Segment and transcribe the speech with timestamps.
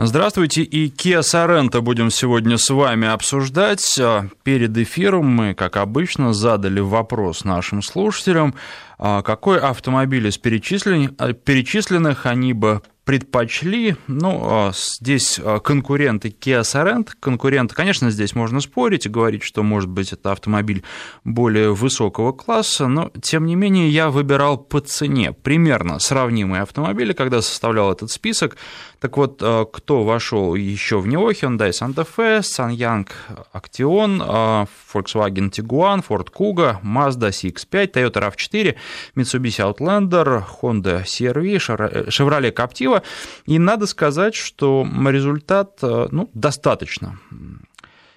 [0.00, 3.84] Здравствуйте, и Kia Sorento будем сегодня с вами обсуждать.
[4.42, 8.56] Перед эфиром мы, как обычно, задали вопрос нашим слушателям,
[8.98, 17.72] какой автомобиль из перечисленных они бы предпочли, ну, а, здесь а, конкуренты Kia Sorento, конкуренты,
[17.72, 20.82] конечно, здесь можно спорить и говорить, что, может быть, это автомобиль
[21.22, 27.42] более высокого класса, но, тем не менее, я выбирал по цене примерно сравнимые автомобили, когда
[27.42, 28.56] составлял этот список.
[28.98, 31.30] Так вот, а, кто вошел еще в него?
[31.30, 33.06] Hyundai Santa Fe, Sanyang
[33.54, 38.74] Action, Volkswagen Tiguan, Ford Kuga, Mazda CX-5, Toyota RAV4,
[39.14, 43.02] Mitsubishi Outlander, Honda CR-V, Chevrolet Captiva.
[43.46, 47.18] И надо сказать, что результат э, ну, достаточно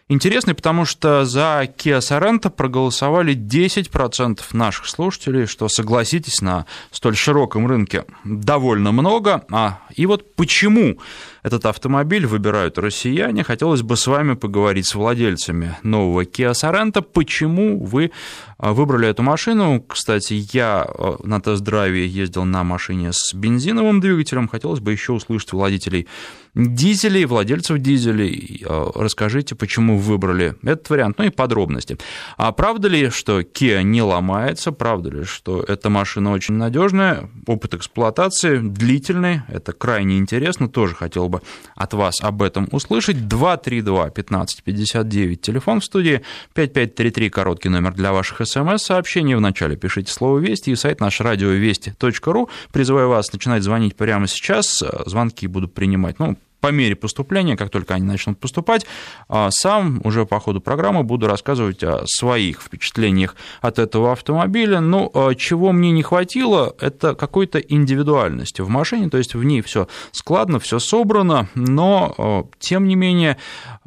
[0.10, 7.68] интересный, потому что за Kia Sorento проголосовали 10% наших слушателей, что, согласитесь, на столь широком
[7.68, 9.46] рынке довольно много.
[9.52, 11.00] А, и вот почему
[11.44, 13.44] этот автомобиль выбирают россияне.
[13.44, 17.02] Хотелось бы с вами поговорить с владельцами нового Kia Sorento.
[17.02, 18.12] Почему вы
[18.58, 19.82] а, выбрали эту машину?
[19.88, 24.48] Кстати, я а, на тест-драйве ездил на машине с бензиновым двигателем.
[24.48, 26.08] Хотелось бы еще услышать владельцей
[26.56, 28.64] дизелей, владельцев дизелей.
[28.68, 31.98] А, расскажите, почему вы выбрали этот вариант, ну и подробности.
[32.38, 34.72] А правда ли, что Kia не ломается?
[34.72, 37.30] Правда ли, что эта машина очень надежная?
[37.48, 41.42] Опыт эксплуатации длительный, это крайне интересно, тоже хотел бы
[41.76, 43.18] от вас об этом услышать.
[43.18, 49.36] 232-1559, телефон в студии, 5533, короткий номер для ваших смс-сообщений.
[49.36, 52.50] Вначале пишите слово «Вести» и сайт наш радиовести.ру.
[52.74, 54.84] Призываю вас начинать звонить прямо сейчас.
[55.06, 58.86] Звонки буду принимать, ну, по мере поступления, как только они начнут поступать,
[59.28, 64.80] а, сам уже по ходу программы буду рассказывать о своих впечатлениях от этого автомобиля.
[64.80, 69.44] Но ну, а, чего мне не хватило, это какой-то индивидуальности в машине, то есть в
[69.44, 73.38] ней все складно, все собрано, но а, тем не менее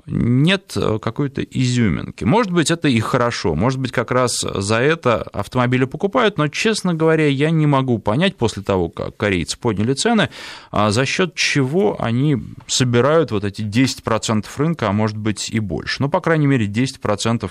[0.06, 2.24] нет какой-то изюминки.
[2.24, 6.92] Может быть, это и хорошо, может быть, как раз за это автомобили покупают, но, честно
[6.92, 10.30] говоря, я не могу понять после того, как корейцы подняли цены,
[10.72, 12.36] за счет чего они
[12.66, 16.02] собирают вот эти 10% рынка, а может быть и больше.
[16.02, 17.50] Ну, по крайней мере, 10%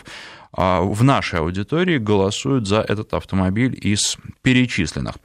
[0.53, 5.15] а, в нашей аудитории голосуют за этот автомобиль из перечисленных.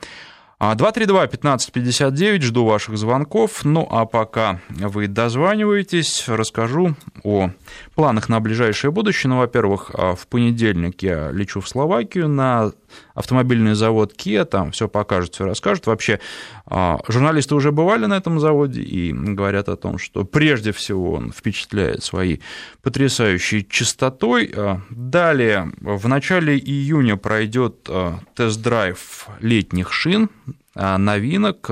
[0.59, 3.65] 232-1559, а, жду ваших звонков.
[3.65, 7.51] Ну а пока вы дозваниваетесь, расскажу о
[7.95, 9.31] планах на ближайшее будущее.
[9.31, 12.73] Ну, во-первых, а, в понедельник я лечу в Словакию на
[13.15, 15.87] автомобильный завод Kia, там все покажут, все расскажут.
[15.87, 16.21] Вообще,
[16.67, 21.33] а, журналисты уже бывали на этом заводе и говорят о том, что прежде всего он
[21.33, 22.43] впечатляет своей
[22.83, 24.53] потрясающей чистотой.
[24.55, 30.31] А, далее, в начале июня пройдет а, тест-драйв летних шин,
[30.77, 31.71] новинок,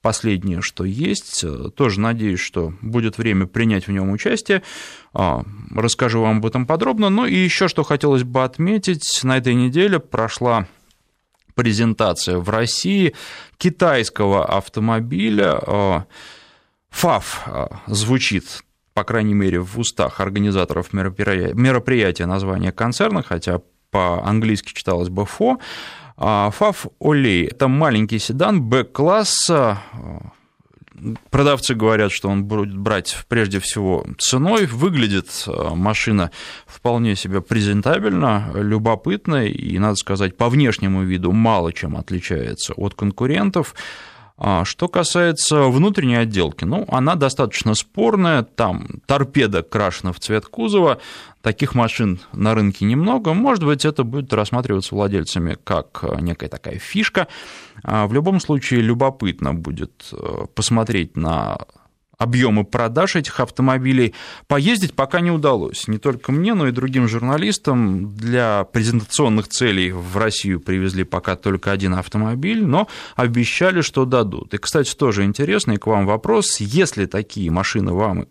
[0.00, 1.44] последнее, что есть.
[1.74, 4.62] Тоже надеюсь, что будет время принять в нем участие.
[5.12, 7.10] Расскажу вам об этом подробно.
[7.10, 10.66] Ну и еще что хотелось бы отметить, на этой неделе прошла
[11.54, 13.14] презентация в России
[13.58, 16.06] китайского автомобиля.
[16.90, 17.48] ФАФ
[17.86, 18.62] звучит
[18.96, 25.58] по крайней мере, в устах организаторов мероприятия, мероприятия название концерна, хотя по-английски читалось бы ФО.
[26.16, 29.82] ФАФ Олей– это маленький седан Б-класса,
[31.30, 34.66] Продавцы говорят, что он будет брать прежде всего ценой.
[34.66, 36.30] Выглядит э, машина
[36.66, 43.74] вполне себе презентабельно, любопытно и, надо сказать, по внешнему виду мало чем отличается от конкурентов.
[44.38, 50.98] А что касается внутренней отделки, ну, она достаточно спорная, там торпеда крашена в цвет кузова,
[51.40, 57.28] таких машин на рынке немного, может быть, это будет рассматриваться владельцами как некая такая фишка.
[57.82, 61.58] А в любом случае, любопытно будет э, посмотреть на
[62.18, 64.14] объемы продаж этих автомобилей.
[64.46, 65.88] Поездить пока не удалось.
[65.88, 68.14] Не только мне, но и другим журналистам.
[68.14, 74.54] Для презентационных целей в Россию привезли пока только один автомобиль, но обещали, что дадут.
[74.54, 76.60] И, кстати, тоже интересный к вам вопрос.
[76.60, 78.26] Если такие машины вам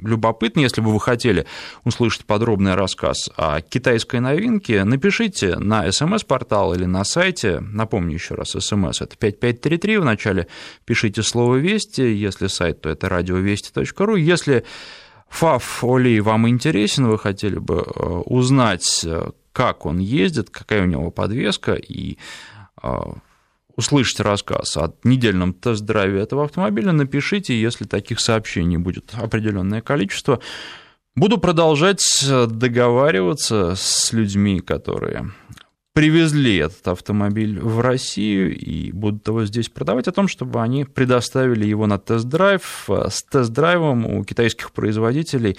[0.00, 1.46] любопытны, если бы вы хотели
[1.84, 7.60] услышать подробный рассказ о китайской новинке, напишите на смс-портал или на сайте.
[7.60, 10.48] Напомню еще раз, смс это 5533, вначале
[10.84, 14.16] пишите слово «Вести», если сайт, то это радио радиовести.ру.
[14.16, 14.64] Если
[15.28, 20.86] ФАФ Оли вам интересен, вы хотели бы э, узнать, э, как он ездит, какая у
[20.86, 22.18] него подвеска, и
[22.82, 22.88] э,
[23.76, 30.40] услышать рассказ о недельном тест-драйве этого автомобиля, напишите, если таких сообщений будет определенное количество.
[31.14, 35.32] Буду продолжать договариваться с людьми, которые
[35.98, 41.66] привезли этот автомобиль в Россию и будут его здесь продавать, о том, чтобы они предоставили
[41.66, 42.88] его на тест-драйв.
[42.88, 45.56] С тест-драйвом у китайских производителей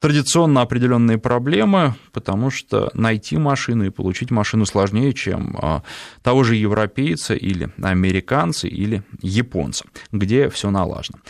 [0.00, 5.84] традиционно определенные проблемы, потому что найти машину и получить машину сложнее, чем а,
[6.24, 11.20] того же европейца или американца или японца, где все налажено.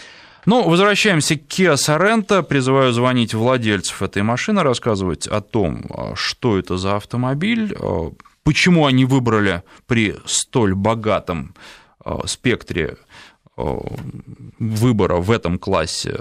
[0.46, 2.42] Ну, возвращаемся к Kia Sorento.
[2.42, 8.12] Призываю звонить владельцев этой машины, рассказывать о том, а, что это за автомобиль, а,
[8.46, 11.56] почему они выбрали при столь богатом
[12.26, 12.96] спектре
[13.56, 16.16] выбора в этом классе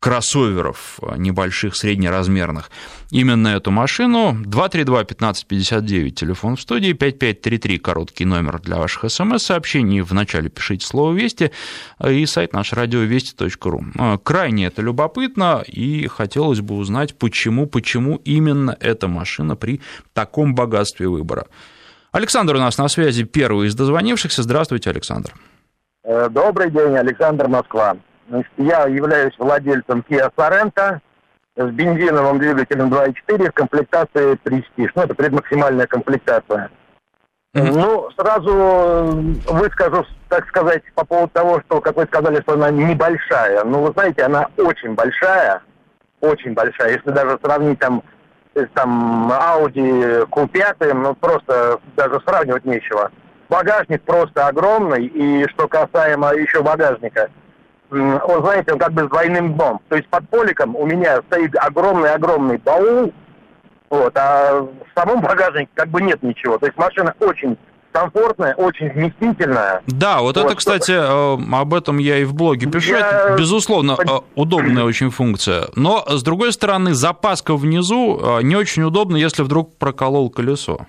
[0.00, 2.70] кроссоверов э, небольших, среднеразмерных.
[3.10, 10.02] Именно эту машину 232-1559, телефон в студии, 5533, короткий номер для ваших смс-сообщений.
[10.02, 11.50] Вначале пишите слово «Вести»
[11.98, 13.84] э, и сайт наш радиовести.ру.
[13.98, 19.80] Э, крайне это любопытно, и хотелось бы узнать, почему, почему именно эта машина при
[20.12, 21.46] таком богатстве выбора.
[22.12, 24.42] Александр у нас на связи, первый из дозвонившихся.
[24.42, 25.34] Здравствуйте, Александр.
[26.04, 27.96] Добрый день, Александр Москва.
[28.28, 30.98] Значит, я являюсь владельцем Kia Sorento
[31.56, 34.90] с бензиновым двигателем 2.4 в комплектации Prestige.
[34.94, 36.70] Ну, это предмаксимальная комплектация.
[37.54, 37.72] Mm-hmm.
[37.72, 38.52] Ну, сразу
[39.48, 43.64] выскажу, так сказать, по поводу того, что, как вы сказали, что она небольшая.
[43.64, 45.62] Ну, вы знаете, она очень большая,
[46.20, 46.94] очень большая.
[46.94, 48.02] Если даже сравнить там
[48.54, 53.10] с там Audi Q5, ну, просто даже сравнивать нечего.
[53.48, 57.30] Багажник просто огромный, и что касаемо еще багажника–
[57.90, 59.80] он, знаете, он как бы с двойным дном.
[59.88, 63.12] То есть под поликом у меня стоит огромный-огромный баул,
[63.90, 66.58] вот, а в самом багажнике как бы нет ничего.
[66.58, 67.56] То есть машина очень
[67.92, 69.82] комфортная, очень вместительная.
[69.86, 72.92] Да, вот, вот это, кстати, э, об этом я и в блоге пишу.
[72.92, 72.98] Я...
[72.98, 75.68] Это, безусловно, э, удобная очень функция.
[75.76, 80.86] Но, с другой стороны, запаска внизу э, не очень удобно, если вдруг проколол колесо.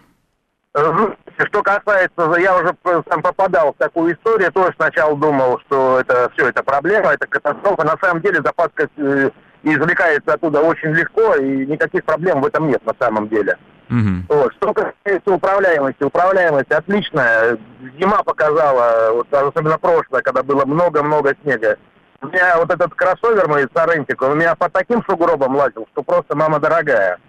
[1.38, 2.76] Что касается, я уже
[3.10, 7.84] сам попадал в такую историю, тоже сначала думал, что это все, это проблема, это катастрофа.
[7.84, 9.30] На самом деле запаска э,
[9.62, 13.56] извлекается оттуда очень легко, и никаких проблем в этом нет на самом деле.
[13.90, 14.36] Угу.
[14.36, 14.54] Вот.
[14.56, 17.58] Что касается управляемости, управляемость отличная.
[18.00, 21.78] Зима показала, вот, особенно прошлое, когда было много-много снега.
[22.22, 26.02] У меня вот этот кроссовер мой Сорентик, он у меня по таким сугробам лазил, что
[26.02, 27.20] просто мама дорогая.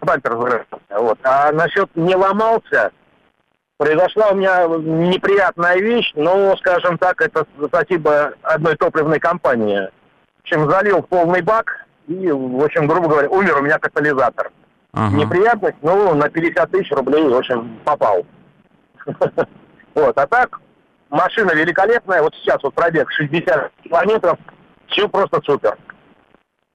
[0.00, 1.18] Бампер Вот.
[1.24, 2.92] А насчет не ломался,
[3.80, 9.88] произошла у меня неприятная вещь, но, скажем так, это спасибо одной топливной компании.
[10.36, 14.52] В общем, залил полный бак и, в общем, грубо говоря, умер у меня катализатор.
[14.92, 15.16] Ага.
[15.16, 18.26] Неприятность, ну, на 50 тысяч рублей, в общем, попал.
[19.92, 20.60] Вот, а так,
[21.10, 24.38] машина великолепная, вот сейчас вот пробег 60 километров,
[24.86, 25.76] все просто супер.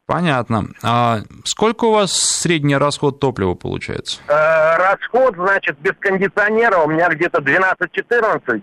[0.06, 0.66] Понятно.
[0.84, 4.22] А сколько у вас средний расход топлива получается?
[4.28, 8.62] Э, расход, значит, без кондиционера у меня где-то 12-14.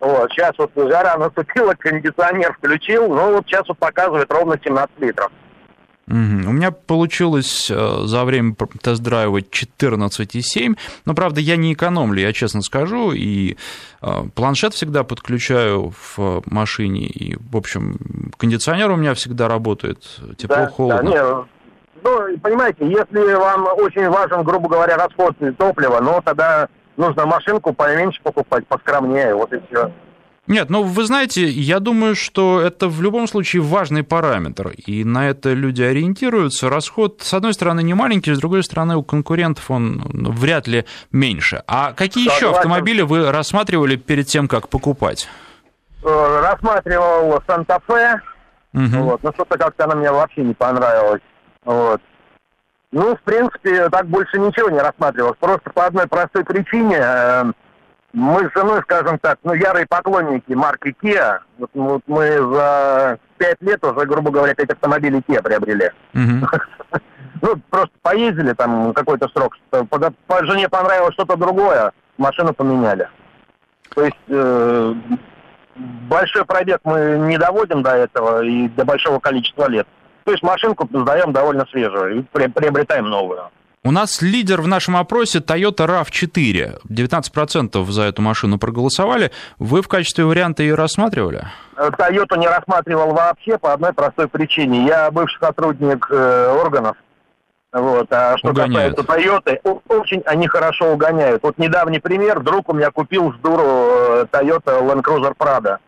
[0.00, 5.30] Вот, сейчас вот жара наступила, кондиционер включил, ну вот сейчас вот показывает ровно 17 литров.
[6.08, 6.16] Угу.
[6.16, 12.60] У меня получилось э, за время тест-драйва 14,7, но, правда, я не экономлю, я честно
[12.60, 13.56] скажу, и
[14.02, 19.98] э, планшет всегда подключаю в машине, и, в общем, кондиционер у меня всегда работает,
[20.36, 21.10] тепло-холодно.
[21.10, 21.44] Да, да,
[22.02, 28.20] ну, понимаете, если вам очень важен, грубо говоря, расход топлива, ну, тогда нужно машинку поменьше
[28.22, 29.92] покупать, поскромнее, вот и все.
[30.48, 35.28] Нет, ну вы знаете, я думаю, что это в любом случае важный параметр, и на
[35.28, 36.68] это люди ориентируются.
[36.68, 40.84] Расход, с одной стороны, не маленький, с другой стороны, у конкурентов он ну, вряд ли
[41.12, 41.62] меньше.
[41.68, 45.28] А какие еще автомобили вы рассматривали перед тем, как покупать?
[46.04, 48.20] Э, рассматривал Санта-Фе,
[48.74, 49.04] угу.
[49.04, 51.22] вот, но что-то как-то она мне вообще не понравилась.
[51.64, 52.00] Вот.
[52.90, 55.38] Ну, в принципе, так больше ничего не рассматривалось.
[55.38, 57.44] Просто по одной простой причине э,
[58.12, 61.38] мы с женой, скажем так, ну, ярые поклонники марки Kia.
[61.58, 65.90] Вот, вот мы за пять лет уже, грубо говоря, пять автомобилей Kia приобрели.
[67.44, 69.58] Ну, просто поездили там какой-то срок.
[69.70, 73.08] По, по жене понравилось что-то другое, машину поменяли.
[73.96, 74.94] То есть э,
[75.74, 79.88] большой пробег мы не доводим до этого и до большого количества лет.
[80.22, 83.50] То есть машинку сдаем довольно свежую и приобретаем новую.
[83.84, 86.82] У нас лидер в нашем опросе Toyota RAV4.
[86.88, 89.32] 19% за эту машину проголосовали.
[89.58, 91.48] Вы в качестве варианта ее рассматривали?
[91.76, 94.86] Toyota не рассматривал вообще по одной простой причине.
[94.86, 96.96] Я бывший сотрудник э, органов.
[97.72, 98.06] Вот.
[98.12, 98.94] А что угоняют.
[98.94, 101.42] касается Toyota, очень они хорошо угоняют.
[101.42, 102.38] Вот недавний пример.
[102.38, 105.78] Друг у меня купил с дуру э, Toyota Land Cruiser Prado.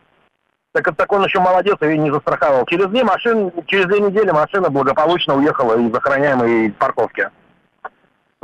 [0.72, 2.66] Так, так он еще молодец и не застраховал.
[2.66, 7.30] Через две машины, через две недели машина благополучно уехала из охраняемой парковки.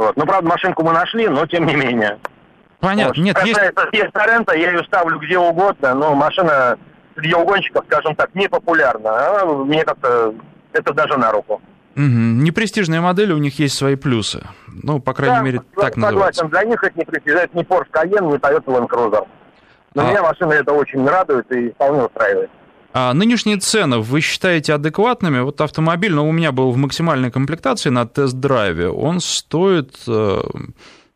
[0.00, 0.16] Вот.
[0.16, 2.18] Ну, правда, машинку мы нашли, но тем не менее.
[2.80, 3.12] Понятно.
[3.14, 3.22] Вот.
[3.22, 3.60] Нет, есть...
[3.92, 6.78] есть Сорента, я ее ставлю где угодно, но машина
[7.14, 9.42] среди угонщиков, скажем так, не популярна.
[9.42, 10.34] Она, мне как-то
[10.72, 11.60] это даже на руку.
[11.96, 12.00] Угу.
[12.00, 14.42] Непрестижные модели, у них есть свои плюсы.
[14.68, 16.00] Ну, по крайней да, мере, так согласен.
[16.00, 16.44] называется.
[16.46, 19.28] Для них это не престиж, это не Porsche Cayenne, не Toyota Land Cruiser.
[19.94, 20.10] Но а...
[20.10, 22.50] меня машина это очень радует и вполне устраивает.
[22.92, 25.40] А нынешние цены вы считаете адекватными?
[25.40, 30.40] Вот автомобиль, но ну, у меня был в максимальной комплектации на тест-драйве, он стоит э,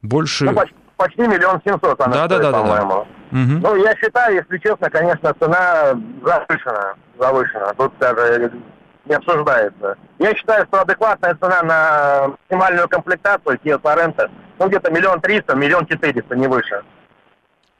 [0.02, 0.44] больше...
[0.44, 2.88] Ну, почти, почти миллион семьсот она да, стоит, да, да, по-моему.
[2.88, 3.38] Да, да.
[3.38, 3.60] Угу.
[3.62, 6.94] Ну, я считаю, если честно, конечно, цена завышена.
[7.18, 7.74] Завышена.
[7.76, 8.52] Тут даже
[9.06, 9.96] не обсуждается.
[10.20, 15.86] Я считаю, что адекватная цена на максимальную комплектацию Kia Sorento, ну, где-то миллион триста, миллион
[15.86, 16.82] четыреста, не выше.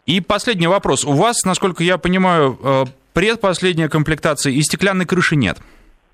[0.07, 1.05] И последний вопрос.
[1.05, 2.85] У вас, насколько я понимаю, э,
[3.15, 5.57] предпоследняя комплектация и стеклянной крыши нет?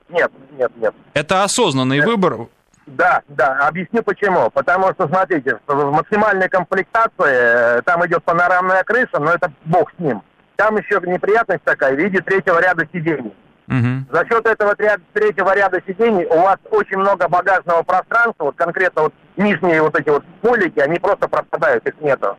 [0.09, 0.95] Нет, нет, нет.
[1.15, 2.07] Это осознанный нет.
[2.07, 2.49] выбор?
[2.87, 4.51] Да, да, объясню почему.
[4.51, 9.99] Потому что, смотрите, в максимальной комплектации э, там идет панорамная крыша, но это бог с
[10.01, 10.23] ним.
[10.57, 13.33] Там еще неприятность такая в виде третьего ряда сидений.
[13.69, 14.13] Угу.
[14.13, 19.15] За счет этого третьего ряда сидений у вас очень много багажного пространства, вот конкретно вот
[19.37, 22.37] нижние вот эти вот полики, они просто пропадают, их нету.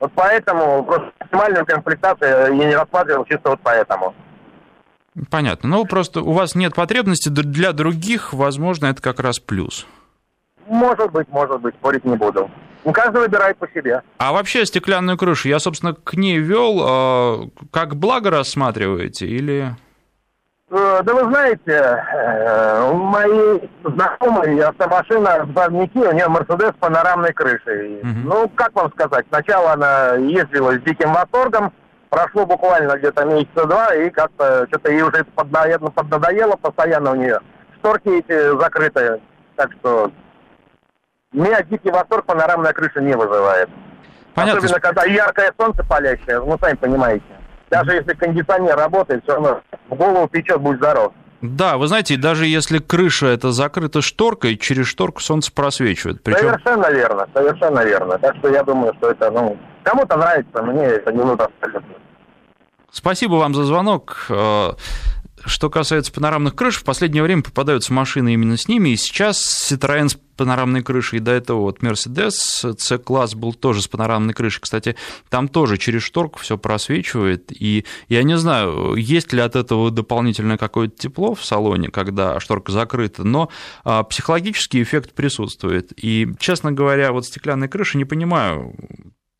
[0.00, 4.14] Вот поэтому просто максимальную комплектацию я не рассматривал чисто вот поэтому.
[5.30, 5.68] Понятно.
[5.70, 9.86] Ну, просто у вас нет потребности, для других, возможно, это как раз плюс.
[10.66, 12.50] Может быть, может быть, спорить не буду.
[12.84, 14.02] Ну, каждый выбирает по себе.
[14.18, 19.74] А вообще стеклянную крышу, я, собственно, к ней вел, а, как благо рассматриваете или...
[20.68, 27.32] Э, да вы знаете, э, мои знакомые автомашина в Барнике, у нее Мерседес с панорамной
[27.32, 28.00] крышей.
[28.00, 28.08] Угу.
[28.24, 31.72] Ну, как вам сказать, сначала она ездила с диким восторгом,
[32.10, 37.38] прошло буквально где-то месяца два, и как-то что-то ей уже поднадоело, поднадоело постоянно у нее.
[37.78, 39.20] Шторки эти закрытые,
[39.54, 40.10] так что
[41.32, 43.68] меня дикий восторг панорамная крыша не вызывает.
[44.34, 44.58] Понятно.
[44.58, 47.35] Особенно, когда яркое солнце палящее, ну, сами понимаете.
[47.70, 51.12] Даже если кондиционер работает, все равно в голову печет, будь здоров.
[51.42, 56.22] Да, вы знаете, даже если крыша это закрыта шторкой, через шторку солнце просвечивает.
[56.22, 56.48] Причем...
[56.48, 58.18] Совершенно верно, совершенно верно.
[58.18, 61.94] Так что я думаю, что это, ну, кому-то нравится, мне это не нужно абсолютно.
[62.90, 64.26] Спасибо вам за звонок.
[65.46, 70.08] Что касается панорамных крыш, в последнее время попадаются машины именно с ними, и сейчас Citroёn
[70.08, 72.32] с панорамной крышей, и до этого вот Mercedes
[72.76, 74.60] C-класс был тоже с панорамной крышей.
[74.60, 74.96] Кстати,
[75.28, 80.58] там тоже через шторку все просвечивает, и я не знаю, есть ли от этого дополнительное
[80.58, 83.48] какое-то тепло в салоне, когда шторка закрыта, но
[83.84, 85.92] а, психологический эффект присутствует.
[85.96, 88.74] И, честно говоря, вот стеклянная крыша, не понимаю,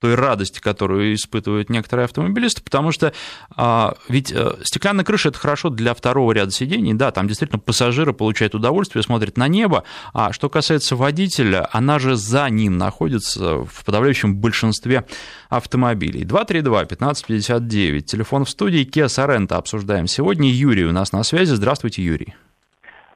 [0.01, 3.13] той радости, которую испытывают некоторые автомобилисты, потому что
[3.57, 8.13] а, ведь а, стеклянная крыша это хорошо для второго ряда сидений, да, там действительно пассажиры
[8.13, 13.85] получают удовольствие, смотрят на небо, а что касается водителя, она же за ним находится в
[13.85, 15.07] подавляющем большинстве
[15.49, 16.25] автомобилей.
[16.25, 20.51] 232-1559, телефон в студии, Kia Sorento обсуждаем сегодня.
[20.51, 22.35] Юрий у нас на связи, здравствуйте, Юрий.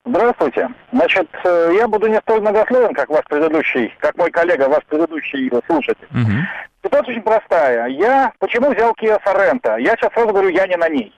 [0.05, 0.69] Здравствуйте.
[0.93, 5.51] Значит, э, я буду не столь многословен, как ваш предыдущий, как мой коллега, ваш предыдущий
[5.67, 6.09] слушатель.
[6.11, 6.33] Угу.
[6.83, 7.87] Ситуация очень простая.
[7.89, 9.79] Я почему взял Kia Sorento?
[9.79, 11.15] Я сейчас сразу говорю, я не на ней.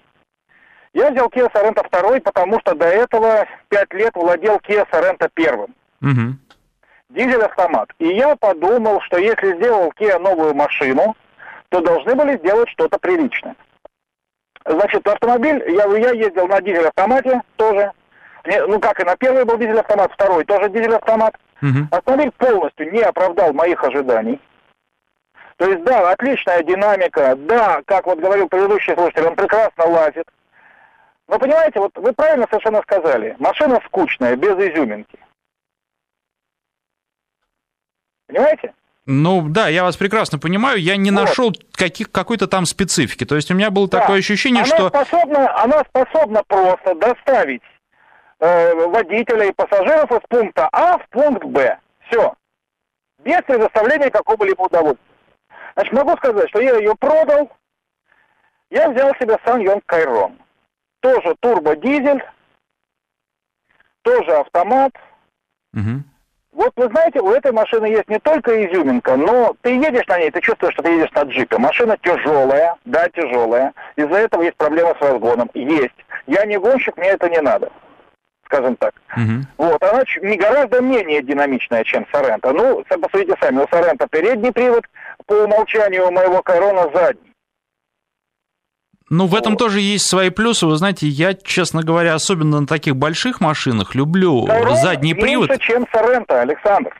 [0.94, 5.74] Я взял Kia Sorento второй, потому что до этого пять лет владел Kia Sorento первым.
[6.02, 6.36] Угу.
[7.10, 7.90] Дизель-автомат.
[7.98, 11.16] И я подумал, что если сделал Kia новую машину,
[11.68, 13.54] то должны были сделать что-то приличное.
[14.66, 17.92] Значит, автомобиль, я, я ездил на дизель-автомате тоже.
[18.44, 21.37] Ну как и на первый был дизель-автомат, второй тоже дизель-автомат.
[21.62, 21.88] Угу.
[21.90, 24.40] Автомобиль полностью не оправдал моих ожиданий.
[25.56, 30.26] То есть, да, отличная динамика, да, как вот говорил предыдущий слушатель, он прекрасно лазит.
[31.28, 35.18] Но понимаете, вот вы правильно совершенно сказали, машина скучная, без изюминки.
[38.26, 38.75] Понимаете?
[39.06, 40.80] Ну да, я вас прекрасно понимаю.
[40.80, 41.20] Я не вот.
[41.20, 43.25] нашел каких, какой-то там специфики.
[43.25, 44.00] То есть у меня было да.
[44.00, 44.88] такое ощущение, она что...
[44.88, 47.62] Способна, она способна просто доставить
[48.42, 51.78] водителя и пассажиров из пункта А в пункт Б.
[52.08, 52.34] Все.
[53.18, 55.06] Без предоставления какого-либо удовольствия.
[55.75, 57.50] Значит, могу сказать, что я ее продал.
[58.70, 60.38] Я взял себе Сан Кайрон.
[61.00, 62.22] Тоже турбодизель,
[64.02, 64.92] тоже автомат.
[65.75, 66.02] Угу.
[66.52, 70.30] Вот вы знаете, у этой машины есть не только изюминка, но ты едешь на ней,
[70.30, 71.58] ты чувствуешь, что ты едешь на джипе.
[71.58, 73.72] Машина тяжелая, да, тяжелая.
[73.96, 75.49] Из-за этого есть проблема с разгоном.
[75.54, 75.94] Есть.
[76.26, 77.70] Я не гонщик, мне это не надо
[78.52, 78.94] скажем так.
[79.16, 79.66] Угу.
[79.68, 82.52] Вот, она не гораздо менее динамичная, чем Сорента.
[82.52, 84.85] Ну, посмотрите сами, у Сорента передний привод,
[85.26, 87.32] по умолчанию у моего Корона задний.
[89.09, 89.59] Ну, в этом вот.
[89.59, 90.66] тоже есть свои плюсы.
[90.66, 95.50] Вы знаете, я, честно говоря, особенно на таких больших машинах люблю Кайрон задний привод.
[95.50, 96.94] меньше, чем Сорента, Александр.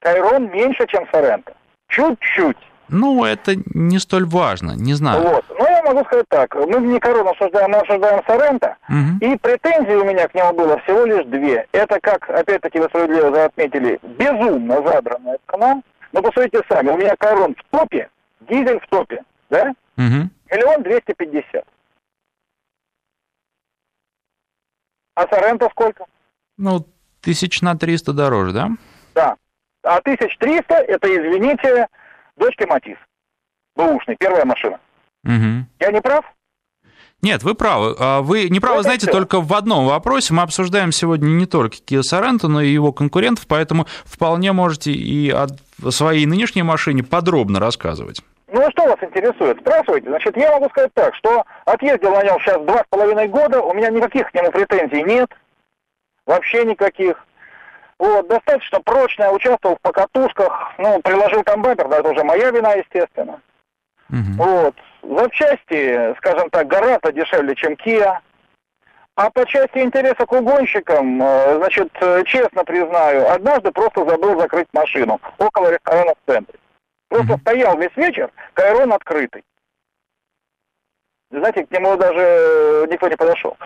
[0.00, 1.54] Кайрон меньше, чем Сорента.
[1.88, 2.56] Чуть-чуть.
[2.88, 5.22] Ну, это не столь важно, не знаю.
[5.22, 5.44] Вот.
[5.48, 6.54] Ну, я могу сказать так.
[6.54, 8.76] Мы не корону обсуждаем, мы обсуждаем Сорента.
[8.88, 9.26] Угу.
[9.26, 11.66] И претензий у меня к нему было всего лишь две.
[11.72, 15.82] Это, как, опять-таки, вы справедливо отметили, безумно задранная цена.
[16.12, 18.08] Но посмотрите сами, у меня корон в топе,
[18.48, 19.74] дизель в топе, да?
[19.96, 20.30] Угу.
[20.50, 21.66] Миллион двести пятьдесят.
[25.14, 26.06] А Сорента сколько?
[26.56, 26.86] Ну,
[27.20, 28.68] тысяч на триста дороже, да?
[29.14, 29.36] Да.
[29.82, 31.88] А тысяч триста, это, извините,
[32.38, 32.96] дочки Матис.
[33.76, 34.80] Бэушный, первая машина.
[35.24, 35.66] Угу.
[35.80, 36.24] Я не прав?
[37.20, 37.96] Нет, вы правы.
[37.98, 39.12] А вы не правы, знаете, все.
[39.12, 40.34] только в одном вопросе.
[40.34, 45.30] Мы обсуждаем сегодня не только Kia Sorento, но и его конкурентов, поэтому вполне можете и
[45.30, 45.48] о
[45.90, 48.22] своей нынешней машине подробно рассказывать.
[48.50, 49.58] Ну, а что вас интересует?
[49.60, 50.08] Спрашивайте.
[50.08, 53.74] Значит, я могу сказать так, что отъездил на нем сейчас два с половиной года, у
[53.74, 55.28] меня никаких к нему претензий нет,
[56.24, 57.24] вообще никаких.
[57.98, 62.74] Вот, достаточно прочная, участвовал в покатушках, ну, приложил там бампер, да, это уже моя вина,
[62.74, 63.40] естественно.
[64.10, 64.36] Угу.
[64.36, 68.18] Вот, запчасти, скажем так, гораздо дешевле, чем Kia.
[69.16, 74.68] А по части интереса к угонщикам, э, значит, э, честно признаю, однажды просто забыл закрыть
[74.72, 76.56] машину около ресторана в центре.
[77.08, 77.40] Просто угу.
[77.40, 79.42] стоял весь вечер, кайрон открытый.
[81.32, 83.56] Знаете, к нему даже никто не подошел.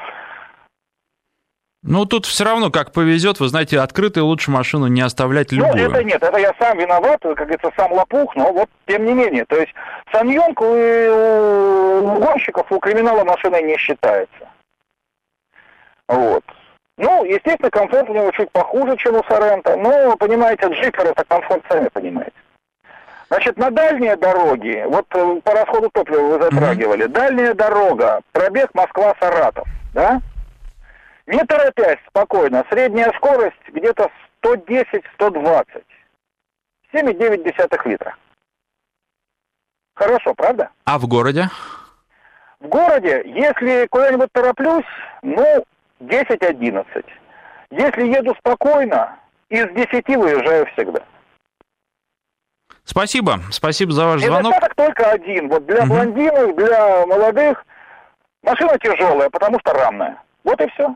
[1.84, 5.90] Ну, тут все равно, как повезет, вы знаете, открытой лучше машину не оставлять ну, любую.
[5.90, 9.12] Ну, это нет, это я сам виноват, как говорится, сам лопух, но вот тем не
[9.12, 9.44] менее.
[9.46, 9.72] То есть
[10.12, 14.48] Саньонг у, у гонщиков, у криминала машина не считается.
[16.06, 16.44] Вот.
[16.98, 21.64] Ну, естественно, комфорт у него чуть похуже, чем у Сорента, но, понимаете, джипер это комфорт,
[21.68, 22.32] сами понимаете.
[23.28, 27.12] Значит, на дальние дороги, вот э, по расходу топлива вы затрагивали, mm-hmm.
[27.12, 30.20] дальняя дорога, пробег Москва-Саратов, да?
[31.26, 32.64] Не торопясь, спокойно.
[32.70, 34.10] Средняя скорость где-то
[34.42, 35.84] 110-120.
[36.92, 38.16] 7,9 литра.
[39.94, 40.70] Хорошо, правда?
[40.84, 41.48] А в городе?
[42.60, 44.84] В городе, если куда-нибудь тороплюсь,
[45.22, 45.64] ну,
[46.00, 47.04] 10-11.
[47.70, 51.02] Если еду спокойно, из 10 выезжаю всегда.
[52.84, 54.52] Спасибо, спасибо за ваш звонок.
[54.52, 55.48] Недостаток только один.
[55.48, 55.94] Вот для угу.
[55.94, 57.64] блондинов, для молодых
[58.42, 60.20] машина тяжелая, потому что рамная.
[60.44, 60.94] Вот и все.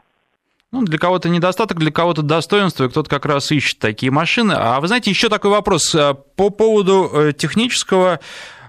[0.73, 4.55] Ну, для кого-то недостаток, для кого-то достоинство, и кто-то как раз ищет такие машины.
[4.57, 8.19] А вы знаете, еще такой вопрос э, по поводу э, технического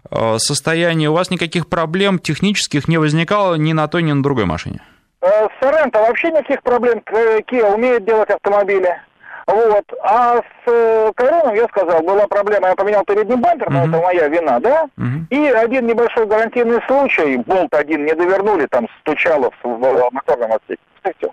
[0.09, 1.09] э, состояния.
[1.09, 4.81] У вас никаких проблем технических не возникало ни на той, ни на другой машине?
[5.21, 7.01] С Соренто вообще никаких проблем.
[7.07, 8.95] Kia умеет делать автомобили.
[9.47, 9.85] Вот.
[10.03, 13.89] А с Короном, я сказал, была проблема, я поменял передний бампер, но uh-huh.
[13.89, 14.89] это моя вина, да?
[14.97, 15.25] Uh-huh.
[15.29, 20.81] И один небольшой гарантийный случай, болт один не довернули, там стучало в моторном отсеке.
[21.01, 21.31] Все.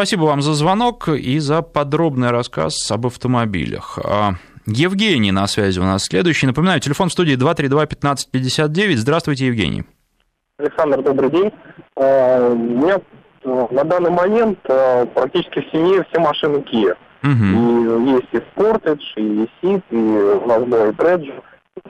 [0.00, 3.98] Спасибо вам за звонок и за подробный рассказ об автомобилях.
[4.02, 4.30] А,
[4.64, 6.46] Евгений на связи у нас следующий.
[6.46, 8.96] Напоминаю, телефон в студии 232-1559.
[8.96, 9.84] Здравствуйте, Евгений.
[10.58, 11.52] Александр, добрый день.
[11.96, 12.98] А, у меня
[13.44, 16.96] а, на данный момент практически в семье все машины Kia.
[17.22, 18.06] Угу.
[18.06, 19.96] И есть и Sportage, и Ceed, и
[20.48, 21.42] Mazda, и Traджи.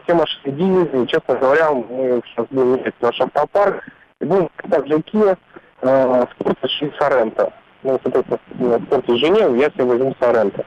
[0.02, 1.06] Все машины дизельные.
[1.06, 3.84] Честно говоря, мы сейчас будем менять наш автопарк.
[4.20, 5.38] И будем также Kia,
[5.80, 10.64] Sportage и Sorento ну, соответственно, в спорте Женевы я себе возьму Соренто.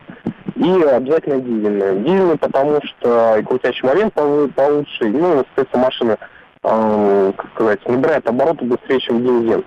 [0.56, 2.00] И обязательно дизельный.
[2.00, 6.18] Дизельный, потому что и крутящий момент получше, ну, соответственно, машина,
[6.64, 9.64] э, как сказать, набирает обороты быстрее, чем бензин.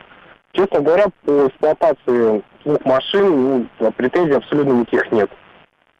[0.52, 5.30] Честно говоря, по эксплуатации двух машин ну, претензий абсолютно никаких нет.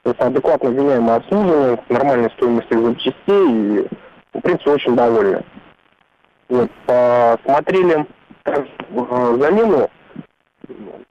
[0.03, 3.87] То есть адекватно вменяемое обслуживание, нормальная стоимость запчастей и,
[4.33, 5.43] в принципе, очень довольны.
[6.49, 8.05] Вот, посмотрели
[8.45, 8.65] э,
[9.39, 9.89] замену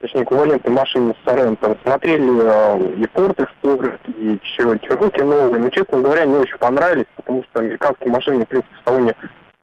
[0.01, 1.77] точнее, эквивалентной машине с Соренто.
[1.83, 7.61] Смотрели э, и Explorer, и Чероки новые, но, честно говоря, не очень понравились, потому что
[7.61, 9.15] американские машины, в принципе, в салоне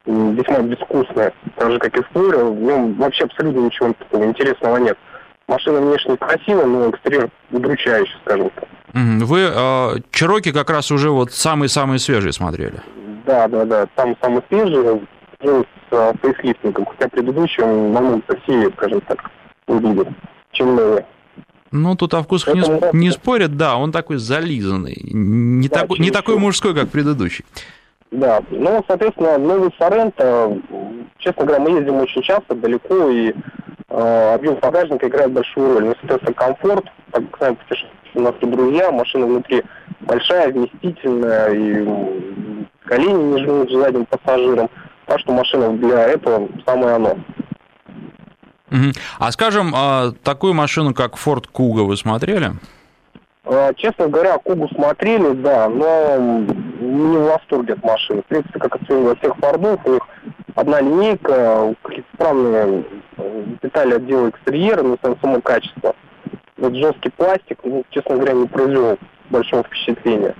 [0.06, 4.98] весьма безвкусные, так же, как и Explorer, в нем вообще абсолютно ничего такого интересного нет.
[5.46, 8.64] Машина внешне красивая, но экстерьер удручающий, скажем так.
[8.94, 12.80] Вы э, как раз уже вот самые-самые свежие смотрели?
[13.26, 15.00] Да, да, да, там самые свежие,
[15.40, 19.30] с э, фейслифтингом, хотя предыдущий он намного красивее, скажем так
[19.66, 20.08] выглядит,
[20.52, 21.06] чем новые.
[21.70, 22.62] Ну, тут о вкусах не,
[22.96, 27.44] не спорят, да, он такой зализанный, не, да, такой, не такой мужской, как предыдущий.
[28.12, 30.56] Да, ну, соответственно, новый Соренто,
[31.18, 33.34] честно говоря, мы ездим очень часто, далеко, и
[33.88, 35.84] э, объем багажника играет большую роль.
[35.86, 37.58] Ну, соответственно, комфорт, так как знаем,
[38.14, 39.64] у нас тут друзья, машина внутри
[40.02, 44.70] большая, вместительная, и колени не жмут задним пассажирам,
[45.06, 47.18] так что машина для этого самое оно.
[49.18, 52.52] А скажем, а, такую машину, как Ford Kuga, вы смотрели?
[53.44, 56.16] А, честно говоря, Кугу смотрели, да, но
[56.80, 58.22] не в восторге от машины.
[58.22, 60.02] В принципе, как от всех фордов, у них
[60.54, 62.84] одна линейка, какие-то странные
[63.18, 65.94] э, детали отдела экстерьера, но само качество.
[66.56, 68.98] Вот жесткий пластик, ну, честно говоря, не произвел
[69.30, 70.34] большого впечатления.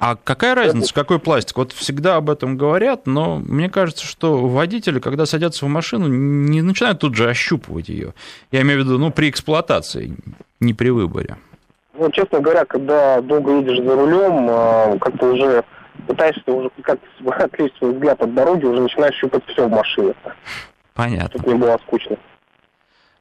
[0.00, 1.58] А какая разница, какой пластик?
[1.58, 6.62] Вот всегда об этом говорят, но мне кажется, что водители, когда садятся в машину, не
[6.62, 8.14] начинают тут же ощупывать ее.
[8.50, 10.16] Я имею в виду, ну, при эксплуатации,
[10.58, 11.36] не при выборе.
[11.92, 15.64] Ну, честно говоря, когда долго едешь за рулем, а, как-то уже
[16.06, 17.06] пытаешься уже как-то
[17.44, 20.14] отвлечь свой взгляд от дороги, уже начинаешь щупать все в машине.
[20.94, 21.38] Понятно.
[21.38, 22.16] Чтобы не было скучно.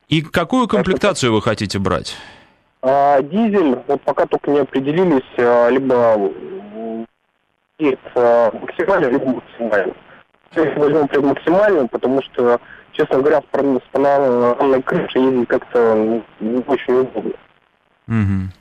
[0.08, 2.16] И какую комплектацию вы хотите брать?
[2.82, 6.32] А, дизель, вот пока только не определились, а, либо
[7.80, 9.94] есть а, максимально, либо максимально.
[10.56, 12.60] Если возьмем прям максимально, потому что,
[12.92, 17.34] честно говоря, с панорамной крышей ездить как-то не очень удобно.
[18.08, 18.59] Угу.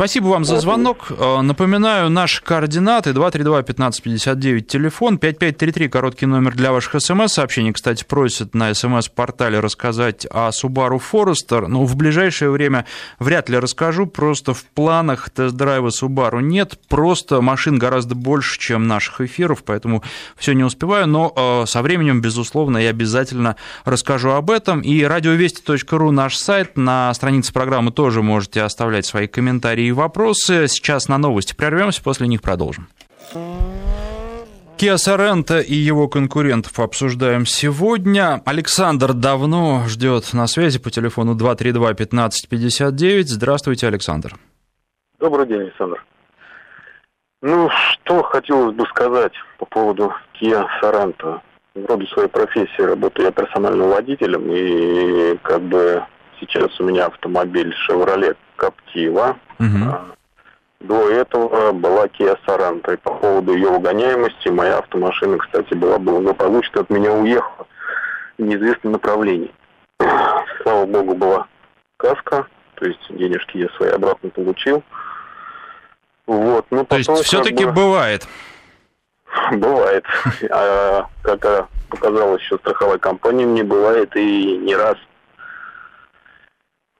[0.00, 1.08] Спасибо вам за звонок.
[1.10, 7.74] Э, напоминаю, наши координаты 232-1559, телефон 5533, короткий номер для ваших смс-сообщений.
[7.74, 11.66] Кстати, просят на смс-портале рассказать о Subaru Forester.
[11.66, 12.86] Но в ближайшее время
[13.18, 16.78] вряд ли расскажу, просто в планах тест-драйва Subaru нет.
[16.88, 20.02] Просто машин гораздо больше, чем наших эфиров, поэтому
[20.34, 21.08] все не успеваю.
[21.08, 24.80] Но э, со временем, безусловно, я обязательно расскажу об этом.
[24.80, 26.78] И радиовести.ру наш сайт.
[26.78, 30.66] На странице программы тоже можете оставлять свои комментарии и вопросы.
[30.68, 32.88] Сейчас на новости прервемся, после них продолжим.
[34.80, 38.40] Kia Sorento и его конкурентов обсуждаем сегодня.
[38.46, 43.24] Александр давно ждет на связи по телефону 232-1559.
[43.24, 44.36] Здравствуйте, Александр.
[45.18, 46.02] Добрый день, Александр.
[47.42, 51.40] Ну, что хотелось бы сказать по поводу Kia Sorento.
[51.74, 56.02] Вроде своей профессии работаю я персональным водителем, и как бы
[56.40, 60.10] сейчас у меня автомобиль Chevrolet Captiva Угу.
[60.80, 62.94] До этого была Kia Sorento.
[62.94, 67.66] И по поводу ее угоняемости, моя автомашина, кстати, была благополучно от меня уехала
[68.38, 69.52] в неизвестном направлении.
[70.62, 71.46] Слава богу, была
[71.98, 72.46] каска,
[72.76, 74.82] то есть денежки я свои обратно получил.
[76.26, 77.72] Вот, ну, то есть все-таки бы...
[77.72, 78.26] бывает?
[79.52, 80.04] Бывает.
[80.50, 84.96] А как показалось, еще страховая компания не бывает и не раз.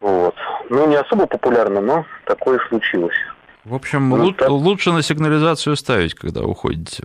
[0.01, 0.35] Вот.
[0.71, 3.17] Ну, не особо популярно, но такое случилось.
[3.65, 4.49] В общем, ну, лу- так...
[4.49, 7.05] лучше на сигнализацию ставить, когда уходите.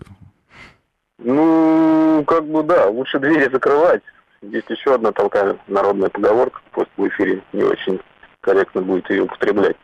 [1.18, 4.02] Ну, как бы да, лучше двери закрывать.
[4.40, 8.00] Есть еще одна такая народная поговорка, просто в эфире не очень
[8.40, 9.76] корректно будет ее употреблять.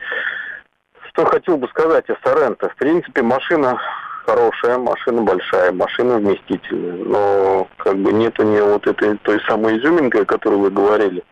[1.08, 2.68] Что хотел бы сказать о Соренто.
[2.68, 3.80] В принципе, машина
[4.24, 10.18] хорошая, машина большая, машина вместительная, но как бы нету не вот этой той самой изюминки,
[10.18, 11.24] о которой вы говорили.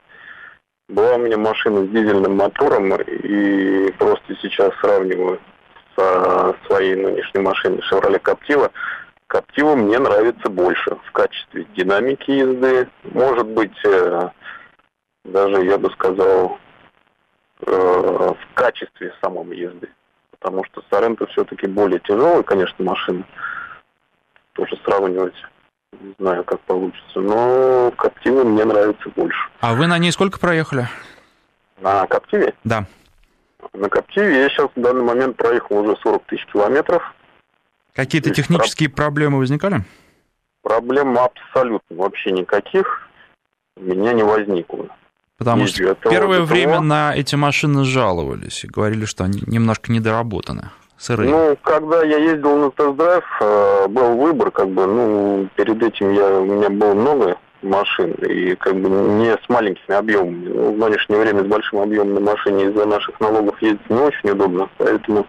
[0.91, 5.39] Была у меня машина с дизельным мотором, и просто сейчас сравниваю
[5.95, 8.73] со своей нынешней машиной Chevrolet Captiva.
[9.29, 12.89] Captiva мне нравится больше в качестве динамики езды.
[13.05, 14.31] Может быть, э,
[15.25, 16.59] даже, я бы сказал,
[17.67, 19.89] э, в качестве самом езды.
[20.41, 23.25] Потому что Sorento все-таки более тяжелая, конечно, машина.
[24.55, 25.37] Тоже сравнивать
[26.01, 27.21] не знаю, как получится.
[27.21, 29.39] Но Коптива мне нравится больше.
[29.61, 30.89] А вы на ней сколько проехали?
[31.81, 32.55] На Коптиве?
[32.65, 32.87] Да.
[33.73, 37.03] На Коптиве я сейчас в данный момент проехал уже 40 тысяч километров.
[37.95, 39.05] Какие-то технические про...
[39.05, 39.85] проблемы возникали?
[40.63, 43.09] Проблем абсолютно вообще никаких
[43.77, 44.89] у меня не возникло.
[45.39, 51.31] Потому что первое время на эти машины жаловались и говорили, что они немножко недоработаны сырые?
[51.31, 56.41] Ну, когда я ездил на тест-драйв, э, был выбор, как бы, ну, перед этим я,
[56.41, 60.49] у меня было много машин, и как бы не с маленькими объемами.
[60.49, 64.31] Ну, в нынешнее время с большим объемом на машине из-за наших налогов ездить не очень
[64.31, 65.27] удобно, поэтому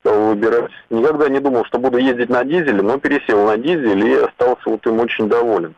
[0.00, 0.70] стал выбирать.
[0.90, 4.86] Никогда не думал, что буду ездить на дизеле, но пересел на дизель и остался вот
[4.86, 5.74] им очень доволен.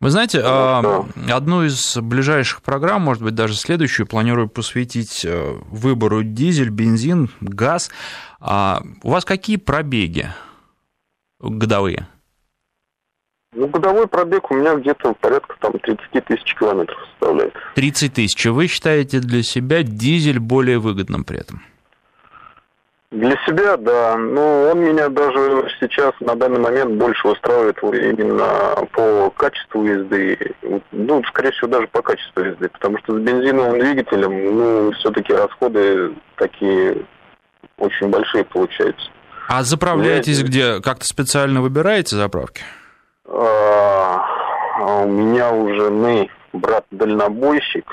[0.00, 6.22] Вы знаете, ну, одну из ближайших программ, может быть, даже следующую, планирую посвятить э, выбору
[6.22, 7.90] дизель, бензин, газ.
[8.38, 10.28] А у вас какие пробеги
[11.40, 12.06] годовые?
[13.54, 17.54] Ну, годовой пробег у меня где-то порядка там 30 тысяч километров составляет.
[17.74, 18.44] 30 тысяч.
[18.46, 21.62] Вы считаете для себя дизель более выгодным при этом?
[23.10, 24.16] Для себя, да.
[24.18, 30.54] Ну, он меня даже сейчас на данный момент больше устраивает именно по качеству езды.
[30.92, 32.68] Ну, скорее всего, даже по качеству езды.
[32.68, 37.06] Потому что с бензиновым двигателем, ну, все-таки расходы такие
[37.78, 39.10] очень большие получаются.
[39.48, 40.82] А заправляетесь где?
[40.82, 42.62] Как-то специально выбираете заправки?
[43.26, 44.22] А,
[44.80, 47.86] а у меня у жены брат дальнобойщик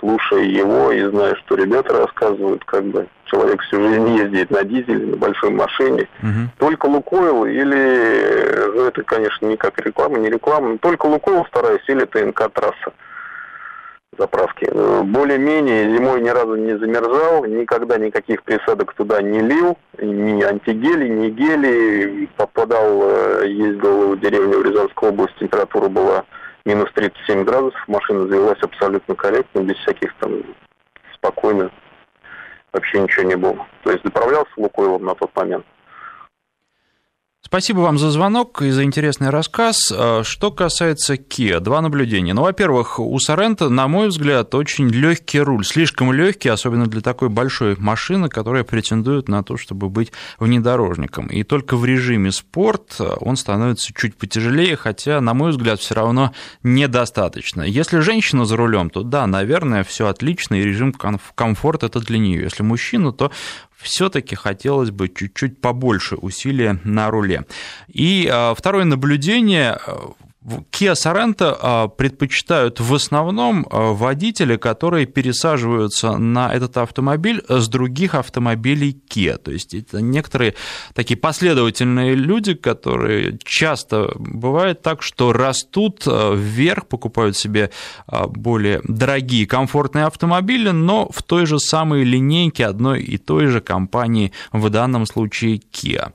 [0.00, 5.06] слушая его и зная, что ребята рассказывают, как бы человек всю жизнь ездит на дизеле,
[5.06, 6.50] на большой машине, угу.
[6.58, 12.04] только Лукойл или, ну это, конечно, не как реклама, не реклама, только Лукойл стараюсь или
[12.04, 12.92] ТНК трасса
[14.18, 14.68] заправки.
[15.04, 21.30] Более-менее зимой ни разу не замерзал, никогда никаких присадок туда не лил, ни антигели, ни
[21.30, 22.28] гели.
[22.36, 26.24] Попадал, э, ездил в деревню в Рязанской области, температура была
[26.64, 30.42] минус 37 градусов, машина завелась абсолютно корректно, без всяких там
[31.14, 31.70] спокойно,
[32.72, 33.66] вообще ничего не было.
[33.84, 35.64] То есть заправлялся Лукойлом на тот момент.
[37.42, 39.90] Спасибо вам за звонок и за интересный рассказ.
[39.96, 42.34] А, что касается Kia, два наблюдения.
[42.34, 47.30] Ну, во-первых, у Сорента, на мой взгляд, очень легкий руль, слишком легкий, особенно для такой
[47.30, 51.28] большой машины, которая претендует на то, чтобы быть внедорожником.
[51.28, 56.32] И только в режиме спорт он становится чуть потяжелее, хотя, на мой взгляд, все равно
[56.62, 57.62] недостаточно.
[57.62, 62.42] Если женщина за рулем, то да, наверное, все отлично, и режим комфорт это для нее.
[62.42, 63.32] Если мужчина, то
[63.80, 67.44] все-таки хотелось бы чуть-чуть побольше усилия на руле.
[67.88, 69.78] И а, второе наблюдение
[70.42, 78.14] Kia Sorento а, предпочитают в основном а, водители, которые пересаживаются на этот автомобиль с других
[78.14, 79.36] автомобилей Kia.
[79.36, 80.54] То есть это некоторые
[80.94, 87.70] такие последовательные люди, которые часто бывает так, что растут а, вверх, покупают себе
[88.06, 94.32] более дорогие, комфортные автомобили, но в той же самой линейке одной и той же компании,
[94.52, 96.12] в данном случае Kia.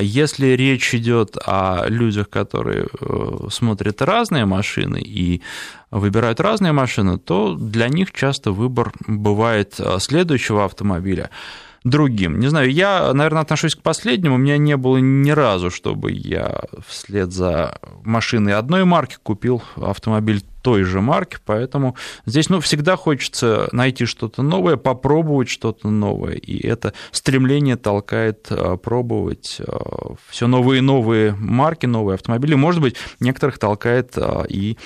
[0.00, 5.42] Если речь идет о людях, которые э, смотрят разные машины и
[5.90, 11.30] выбирают разные машины, то для них часто выбор бывает э, следующего автомобиля
[11.84, 12.38] другим.
[12.38, 14.36] Не знаю, я, наверное, отношусь к последнему.
[14.36, 20.42] У меня не было ни разу, чтобы я вслед за машиной одной марки купил автомобиль
[20.62, 26.64] той же марки, поэтому здесь ну, всегда хочется найти что-то новое, попробовать что-то новое, и
[26.64, 32.94] это стремление толкает а, пробовать а, все новые и новые марки, новые автомобили, может быть,
[33.18, 34.76] некоторых толкает а, и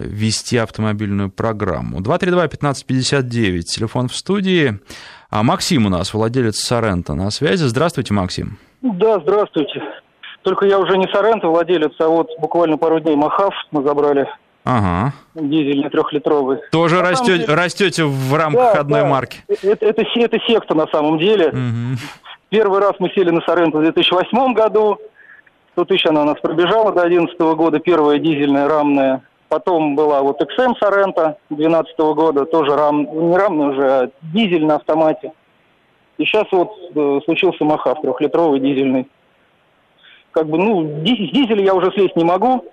[0.00, 2.00] вести автомобильную программу.
[2.00, 4.80] 232-1559, телефон в студии.
[5.30, 7.64] А Максим у нас, владелец Сорента, на связи.
[7.64, 8.58] Здравствуйте, Максим.
[8.80, 9.82] Да, здравствуйте.
[10.42, 14.26] Только я уже не Сорента владелец, а вот буквально пару дней Махав мы забрали.
[14.64, 15.12] Ага.
[15.34, 16.60] Дизельный трехлитровый.
[16.72, 17.54] Тоже растете, деле...
[17.54, 19.06] растете в рамках да, одной да.
[19.06, 19.44] марки.
[19.48, 21.48] Это, это, это секта на самом деле.
[21.48, 21.98] Угу.
[22.48, 24.98] Первый раз мы сели на Сорента в 2008 году.
[25.72, 29.22] 100 тысяч она у нас пробежала до 2011 года, первая дизельная рамная.
[29.48, 34.76] Потом была вот XM Сорента 2012 года, тоже рам, не рамный уже, а дизель на
[34.76, 35.32] автомате.
[36.18, 39.08] И сейчас вот э, случился Махав, трехлитровый дизельный.
[40.32, 42.64] Как бы, ну, с дизеля я уже слезть не могу,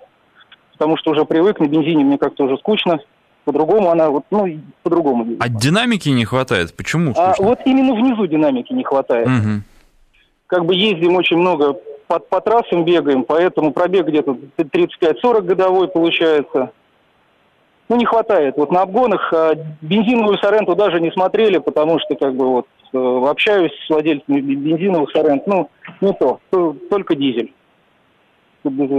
[0.72, 2.98] потому что уже привык, на бензине мне как-то уже скучно.
[3.44, 4.46] По-другому она, вот, ну,
[4.82, 5.36] по-другому.
[5.38, 6.76] А динамики не хватает?
[6.76, 7.14] Почему?
[7.16, 9.28] А вот именно внизу динамики не хватает.
[9.28, 9.62] Угу.
[10.48, 16.72] Как бы ездим очень много по, по трассам бегаем, поэтому пробег где-то 35-40 годовой получается.
[17.88, 18.56] Ну, не хватает.
[18.56, 23.28] Вот на обгонах а бензиновую Соренту даже не смотрели, потому что, как бы, вот, э,
[23.28, 26.40] общаюсь с владельцами бензиновых Сорент, ну, не то,
[26.90, 27.52] только дизель
[28.70, 28.90] без.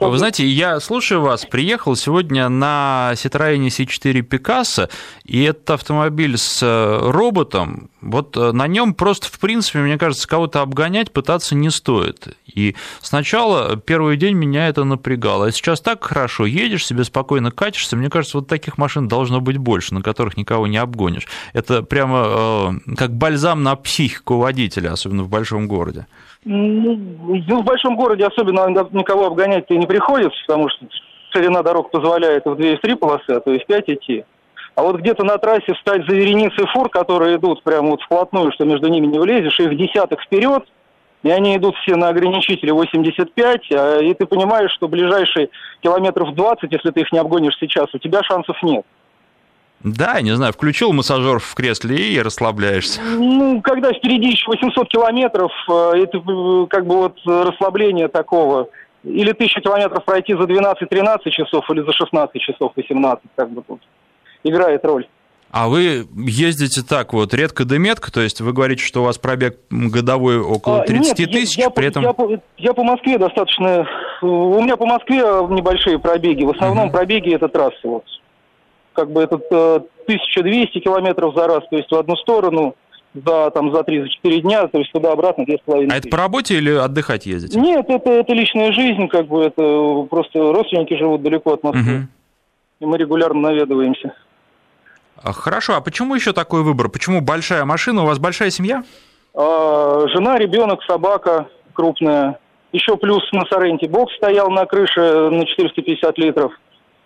[0.00, 4.90] Вы знаете, я слушаю вас, приехал сегодня на Citroёn C4 Picasso,
[5.24, 10.28] и этот автомобиль с э, роботом, вот э, на нем просто, в принципе, мне кажется,
[10.28, 12.36] кого-то обгонять пытаться не стоит.
[12.46, 17.96] И сначала первый день меня это напрягало, а сейчас так хорошо, едешь себе спокойно катишься,
[17.96, 21.26] мне кажется, вот таких машин должно быть больше, на которых никого не обгонишь.
[21.52, 22.24] Это прямо
[22.86, 26.06] э, как бальзам на психику водителя, особенно в большом городе.
[26.44, 26.96] Ну,
[27.40, 30.86] в большом городе особенно никого обгонять-то и не приходится, потому что
[31.30, 34.24] ширина дорог позволяет в две и три полосы, а то и в пять идти.
[34.76, 38.64] А вот где-то на трассе встать за вереницей фур, которые идут прямо вот вплотную, что
[38.64, 40.64] между ними не влезешь, их десяток вперед,
[41.22, 46.72] и они идут все на ограничителе 85, а, и ты понимаешь, что ближайшие километров 20,
[46.72, 48.84] если ты их не обгонишь сейчас, у тебя шансов нет.
[49.80, 53.00] Да, не знаю, включил массажер в кресле и расслабляешься.
[53.02, 58.68] Ну, когда впереди еще 800 километров, э, это э, как бы вот расслабление такого.
[59.04, 63.80] Или тысячу километров пройти за 12-13 часов, или за 16 часов 18, как бы тут
[64.44, 65.06] играет роль.
[65.50, 69.18] А вы ездите так вот, редко да метко, то есть вы говорите, что у вас
[69.18, 72.02] пробег годовой около 30 а, тысяч, я, при этом...
[72.02, 73.86] Я, я, я по Москве достаточно...
[74.20, 76.92] У меня по Москве небольшие пробеги, в основном uh-huh.
[76.92, 78.04] пробеги это трассы, вот
[78.94, 79.36] как бы это
[80.06, 82.74] 1200 километров за раз, то есть в одну сторону
[83.12, 87.26] за, там, за 3-4 дня, то есть туда-обратно 2,5 А это по работе или отдыхать
[87.26, 87.60] ездите?
[87.60, 92.06] Нет, это, это личная жизнь, как бы это просто родственники живут далеко от Москвы, угу.
[92.80, 94.14] и мы регулярно наведываемся.
[95.22, 96.88] А, хорошо, а почему еще такой выбор?
[96.88, 98.02] Почему большая машина?
[98.02, 98.84] У вас большая семья?
[99.34, 102.38] А, жена, ребенок, собака крупная.
[102.72, 106.52] Еще плюс на Соренте бокс стоял на крыше на 450 литров.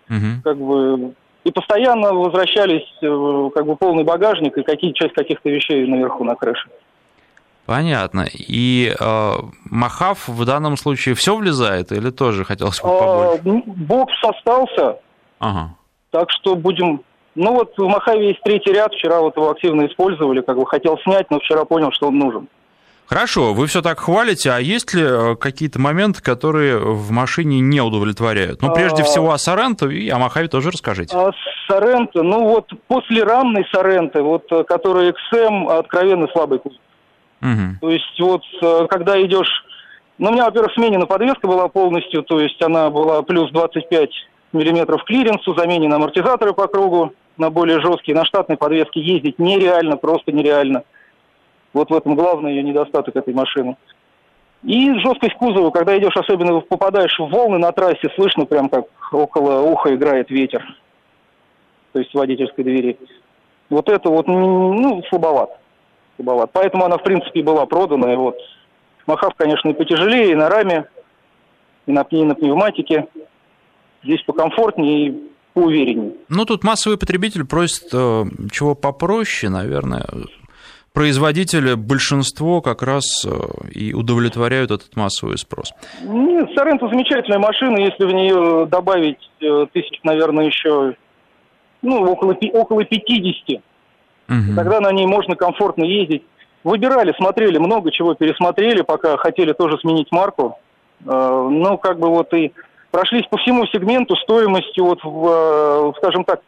[0.09, 0.41] Угу.
[0.43, 5.87] Как бы и постоянно возвращались э, как бы полный багажник и какие часть каких-то вещей
[5.87, 6.69] наверху на крыше.
[7.65, 8.25] Понятно.
[8.33, 9.31] И э,
[9.65, 13.63] Махав в данном случае все влезает или тоже хотелось бы побольше?
[13.65, 14.97] Бокс остался.
[15.39, 15.75] Ага.
[16.11, 17.01] Так что будем...
[17.41, 20.99] Ну вот в Махаве есть третий ряд, вчера вот его активно использовали, как бы хотел
[21.05, 22.49] снять, но вчера понял, что он нужен.
[23.05, 27.79] Хорошо, вы все так хвалите, а есть ли э, какие-то моменты, которые в машине не
[27.79, 28.61] удовлетворяют?
[28.61, 29.05] Ну, прежде а...
[29.05, 31.15] всего, о Соренто и о Махаве тоже расскажите.
[31.15, 31.31] А
[31.65, 36.81] Соренто, ну вот после рамной Соренто, вот, э, который XM, откровенно слабый кузов.
[37.41, 37.79] Угу.
[37.79, 39.63] То есть вот, э, когда идешь...
[40.17, 44.09] Ну, у меня, во-первых, сменена подвеска была полностью, то есть она была плюс 25
[44.51, 48.15] миллиметров клиренсу, заменены амортизаторы по кругу на более жесткие.
[48.15, 50.83] На штатной подвеске ездить нереально, просто нереально.
[51.73, 53.77] Вот в этом главный ее недостаток этой машины.
[54.63, 59.61] И жесткость кузова, когда идешь, особенно попадаешь в волны на трассе, слышно прям как около
[59.61, 60.65] уха играет ветер.
[61.93, 62.97] То есть водительской двери.
[63.69, 65.51] Вот это вот, ну, слабоват.
[66.17, 66.49] слабоват.
[66.51, 68.11] Поэтому она, в принципе, была продана.
[68.11, 68.37] И вот
[69.05, 70.85] Махав, конечно, и потяжелее, и на раме,
[71.85, 73.07] и на, и на пневматике.
[74.03, 76.13] Здесь покомфортнее и поувереннее.
[76.29, 80.05] Ну, тут массовый потребитель просит э, чего попроще, наверное
[80.93, 83.29] производители большинство как раз э,
[83.71, 85.71] и удовлетворяют этот массовый спрос.
[86.01, 90.95] Нет, Соренто замечательная машина, если в нее добавить э, тысяч, наверное, еще
[91.81, 93.61] ну, около, около 50.
[94.29, 94.55] Угу.
[94.55, 96.23] Тогда на ней можно комфортно ездить.
[96.63, 100.57] Выбирали, смотрели, много чего пересмотрели, пока хотели тоже сменить марку.
[101.05, 102.51] Э, ну, как бы вот и
[102.91, 106.41] прошлись по всему сегменту стоимостью, вот, в, скажем так,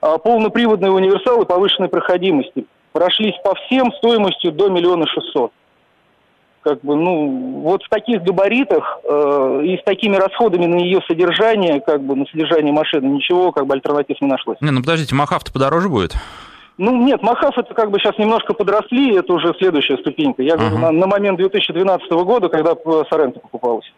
[0.00, 5.52] полноприводные универсалы повышенной проходимости прошлись по всем стоимостью до миллиона шестьсот.
[6.62, 11.80] Как бы, ну, вот в таких габаритах э, и с такими расходами на ее содержание,
[11.80, 14.56] как бы, на содержание машины, ничего, как бы, альтернатив не нашлось.
[14.62, 16.16] Не, ну подождите, Махав-то подороже будет?
[16.78, 20.42] Ну, нет, Махав это как бы сейчас немножко подросли, это уже следующая ступенька.
[20.42, 20.58] Я uh-huh.
[20.58, 22.74] говорю, на, на момент 2012 года, когда
[23.10, 23.92] Соренто покупалась.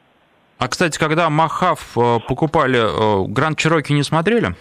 [0.58, 4.54] А, кстати, когда Махав э, покупали, э, Гранд Чироки не смотрели?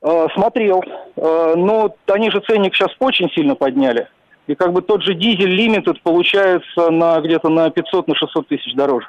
[0.00, 0.82] Э, смотрел,
[1.16, 4.08] но они же ценник сейчас очень сильно подняли.
[4.46, 8.74] И как бы тот же дизель Limited получается на где-то на 500 на 600 тысяч
[8.74, 9.06] дороже.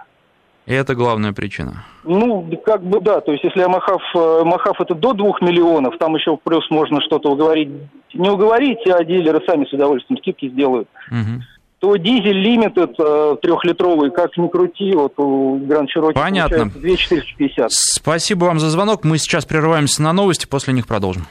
[0.66, 1.84] И это главная причина.
[2.06, 4.02] Ну, как бы да, то есть если Махав,
[4.46, 7.70] Махав это до 2 миллионов, там еще плюс можно что-то уговорить.
[8.14, 10.88] Не уговорить, а дилеры сами с удовольствием скидки сделают.
[11.12, 11.44] Угу
[11.80, 16.70] то дизель лимитед э, трехлитровый, как ни крути, вот у Гранд Чироки Понятно.
[16.70, 17.72] 2450.
[17.72, 19.04] Спасибо вам за звонок.
[19.04, 21.28] Мы сейчас прерываемся на новости, после них продолжим.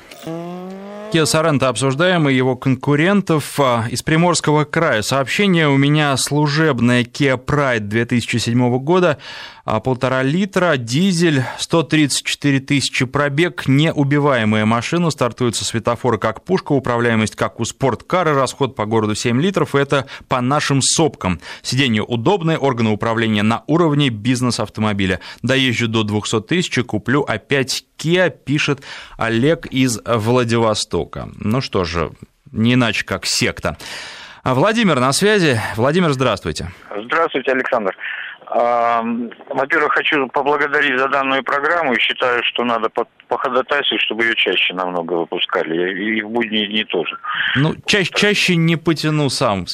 [1.14, 5.00] Kia Sorento обсуждаем и его конкурентов а, из Приморского края.
[5.02, 9.18] Сообщение у меня служебное Kia Pride 2007 года,
[9.64, 17.60] полтора литра, дизель, 134 тысячи пробег, неубиваемая машина, стартует со светофора как пушка, управляемость как
[17.60, 21.40] у спорткара, расход по городу 7 литров, это по нашим сопкам.
[21.62, 25.20] Сиденье удобное, органы управления на уровне бизнес-автомобиля.
[25.42, 28.82] Доезжу до 200 тысяч, куплю опять Kia, пишет
[29.16, 31.30] Олег из Владивостока.
[31.36, 32.10] Ну что же,
[32.52, 33.78] не иначе как секта.
[34.42, 35.58] А Владимир на связи.
[35.74, 36.70] Владимир, здравствуйте.
[37.06, 37.96] Здравствуйте, Александр.
[38.50, 42.90] Во-первых, хочу поблагодарить за данную программу и считаю, что надо
[43.28, 46.18] походатайствовать, чтобы ее чаще намного выпускали.
[46.18, 47.16] И в будние дни тоже.
[47.56, 49.64] Ну, чаще, чаще не потяну сам.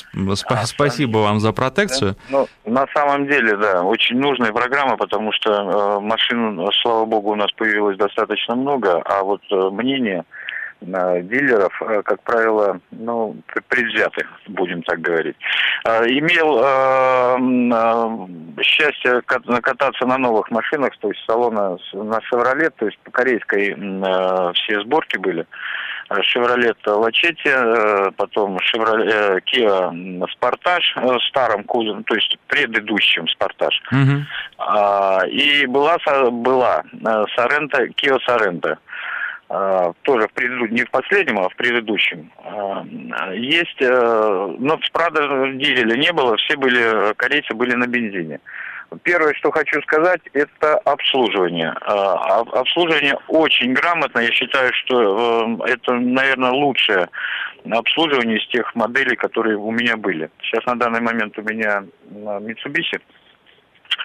[0.46, 2.16] А, Спасибо вам за протекцию.
[2.30, 7.36] Ну, на самом деле, да, очень нужная программа, потому что э, машин, слава богу, у
[7.36, 10.39] нас появилось достаточно много, а вот э, мнение Э,
[10.80, 13.36] дилеров, э, как правило, ну,
[13.68, 15.36] предвзяты, будем так говорить.
[15.84, 16.60] Э, имел
[18.62, 23.74] счастье кататься на новых машинах, то есть салона на «Шевроле», то есть по корейской
[24.54, 25.46] все сборки были.
[26.22, 27.50] Шевролет Лачетти,
[28.16, 30.96] потом Шевроле, Kia Спартаж
[31.28, 33.80] старым кузовом, то есть предыдущим Спартаж.
[33.92, 35.28] Угу.
[35.28, 35.98] И была,
[36.30, 36.82] была
[37.36, 38.78] Сорента, Kia Сорента.
[39.52, 42.30] А, тоже в предыдущем, не в последнем, а в предыдущем.
[42.44, 42.84] А,
[43.34, 48.38] есть, э, но правда дизеля не было, все были, корейцы были на бензине.
[49.02, 51.70] Первое, что хочу сказать, это обслуживание.
[51.70, 54.20] Обслуживание очень грамотно.
[54.20, 57.08] Я считаю, что э, это, наверное, лучшее
[57.68, 60.30] обслуживание из тех моделей, которые у меня были.
[60.42, 61.82] Сейчас на данный момент у меня
[62.12, 63.00] Mitsubishi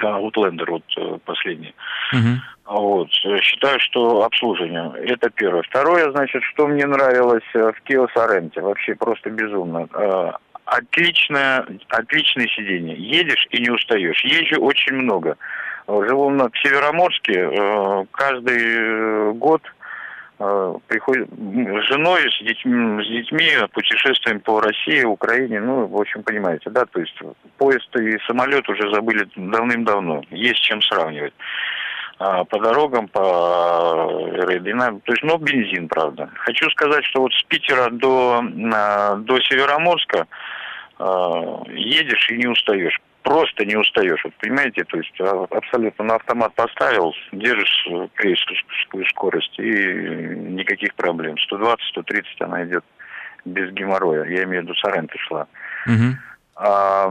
[0.03, 1.73] Outlander вот последний.
[2.13, 2.77] Угу.
[2.77, 3.11] Вот.
[3.41, 4.91] Считаю, что обслуживание.
[5.05, 5.61] Это первое.
[5.63, 8.61] Второе, значит, что мне нравилось в Kia Sorento.
[8.61, 9.87] Вообще просто безумно.
[10.65, 12.95] Отличное, отличное сиденье.
[12.97, 14.23] Едешь и не устаешь.
[14.23, 15.37] Езжу очень много.
[15.87, 18.07] Живу в Североморске.
[18.11, 19.61] Каждый год
[20.37, 26.69] приходит с женой, с детьми, с детьми путешествуем по России, Украине, ну, в общем, понимаете,
[26.69, 27.17] да, то есть
[27.57, 31.33] поезд и самолет уже забыли давным-давно, есть чем сравнивать.
[32.17, 36.29] А, по дорогам, по аэродинамике, то есть, ну, бензин, правда.
[36.35, 40.25] Хочу сказать, что вот с Питера до, до Североморска
[40.97, 44.23] а, едешь и не устаешь просто не устаешь.
[44.23, 51.35] Вот понимаете, то есть а, абсолютно на автомат поставил, держишь крейсерскую скорость и никаких проблем.
[51.51, 52.85] 120-130 она идет
[53.43, 54.25] без геморроя.
[54.25, 55.47] Я имею в виду Соренто шла.
[55.87, 56.17] Угу.
[56.57, 57.09] А,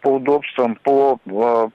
[0.00, 1.18] по удобствам, по,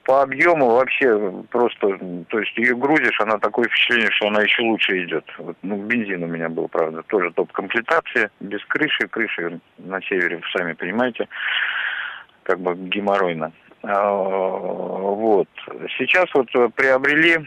[0.04, 5.04] по объему вообще просто, то есть ее грузишь, она такое впечатление, что она еще лучше
[5.04, 5.24] идет.
[5.38, 10.72] Вот, ну, бензин у меня был, правда, тоже топ-комплектация, без крыши, крыши на севере, сами
[10.72, 11.28] понимаете
[12.46, 13.52] как бы геморройно.
[13.82, 15.48] А, вот.
[15.98, 17.38] Сейчас вот приобрели,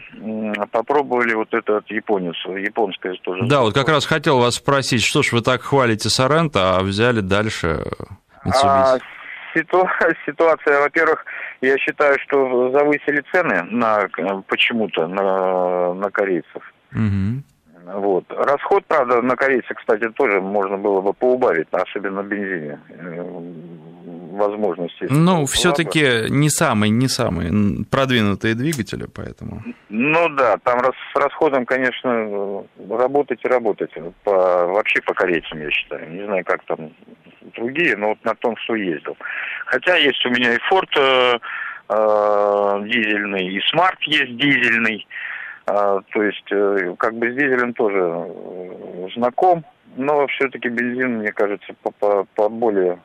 [0.70, 3.46] попробовали вот этот японец, японское тоже.
[3.46, 7.20] Да, вот как раз хотел вас спросить, что ж вы так хвалите Соренто, а взяли
[7.20, 7.84] дальше
[8.44, 8.64] Mitsubishi?
[8.64, 8.98] А,
[10.26, 11.24] ситуация, во-первых,
[11.60, 14.08] я считаю, что завысили цены на
[14.46, 16.62] почему-то на, на корейцев.
[16.92, 17.42] Угу.
[18.00, 18.24] Вот.
[18.28, 22.78] Расход, правда, на корейца, кстати, тоже можно было бы поубавить, особенно на бензине.
[24.40, 25.06] Э, возможности.
[25.10, 29.62] Ну, все-таки не самые, не самые продвинутые двигатели, поэтому.
[29.88, 33.90] Ну да, там с расходом, конечно, работать и работать.
[34.24, 36.10] По, вообще по корейцам, я считаю.
[36.10, 36.90] Не знаю, как там
[37.56, 39.16] другие, но вот на том, что ездил.
[39.66, 41.38] Хотя есть у меня и Ford э,
[41.88, 45.06] э, дизельный, и Smart есть дизельный.
[45.66, 49.64] А, то есть, э, как бы с дизелем тоже э, знаком,
[49.96, 52.98] но все-таки бензин, мне кажется, по, по, по более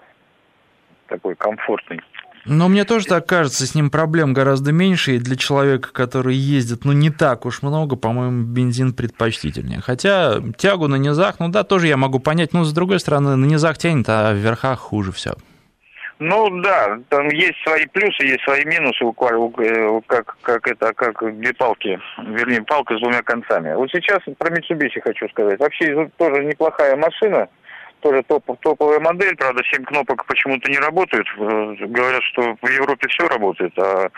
[1.08, 2.02] такой комфортный.
[2.46, 6.86] Но мне тоже так кажется, с ним проблем гораздо меньше, и для человека, который ездит,
[6.86, 9.82] ну, не так уж много, по-моему, бензин предпочтительнее.
[9.82, 13.46] Хотя тягу на низах, ну да, тоже я могу понять, но с другой стороны, на
[13.46, 15.34] низах тянет, а в верхах хуже все.
[16.20, 21.54] Ну да, там есть свои плюсы, есть свои минусы, э, как, как это, как две
[21.54, 23.74] палки, вернее, палка с двумя концами.
[23.74, 25.60] Вот сейчас про Mitsubishi хочу сказать.
[25.60, 27.50] Вообще тоже неплохая машина,
[28.06, 31.28] тоже топ, топовая модель, правда, 7 кнопок почему-то не работают.
[31.38, 34.10] Э, говорят, что в Европе все работает, а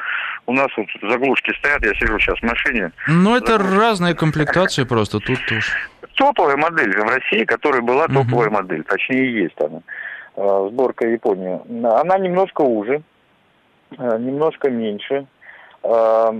[0.45, 2.91] у нас вот заглушки стоят, я сижу сейчас в машине.
[3.07, 3.79] Ну, это Заглушки.
[3.79, 5.71] разные комплектации просто, тут тоже.
[6.15, 8.55] Топовая модель в России, которая была топовая угу.
[8.55, 9.79] модель, точнее, есть она.
[10.35, 11.61] Э, сборка Японии,
[12.01, 13.01] она немножко уже,
[13.97, 15.27] э, немножко меньше.
[15.83, 16.33] А,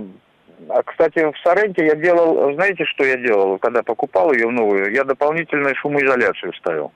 [0.84, 4.92] кстати, в Соренте я делал, знаете, что я делал, когда покупал ее новую?
[4.92, 6.92] Я дополнительную шумоизоляцию ставил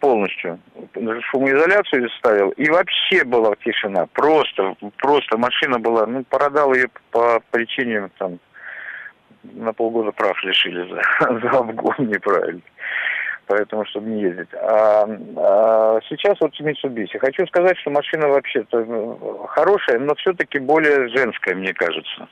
[0.00, 0.58] полностью.
[1.30, 4.06] Шумоизоляцию ставил, и вообще была тишина.
[4.12, 8.38] Просто, просто машина была, ну, продал ее по причине, там,
[9.42, 12.62] на полгода прав лишили за, за обгон неправильно
[13.46, 14.54] поэтому, чтобы не ездить.
[14.54, 15.04] А,
[15.36, 17.18] а сейчас вот Mitsubishi.
[17.18, 22.28] Хочу сказать, что машина вообще-то ну, хорошая, но все-таки более женская, мне кажется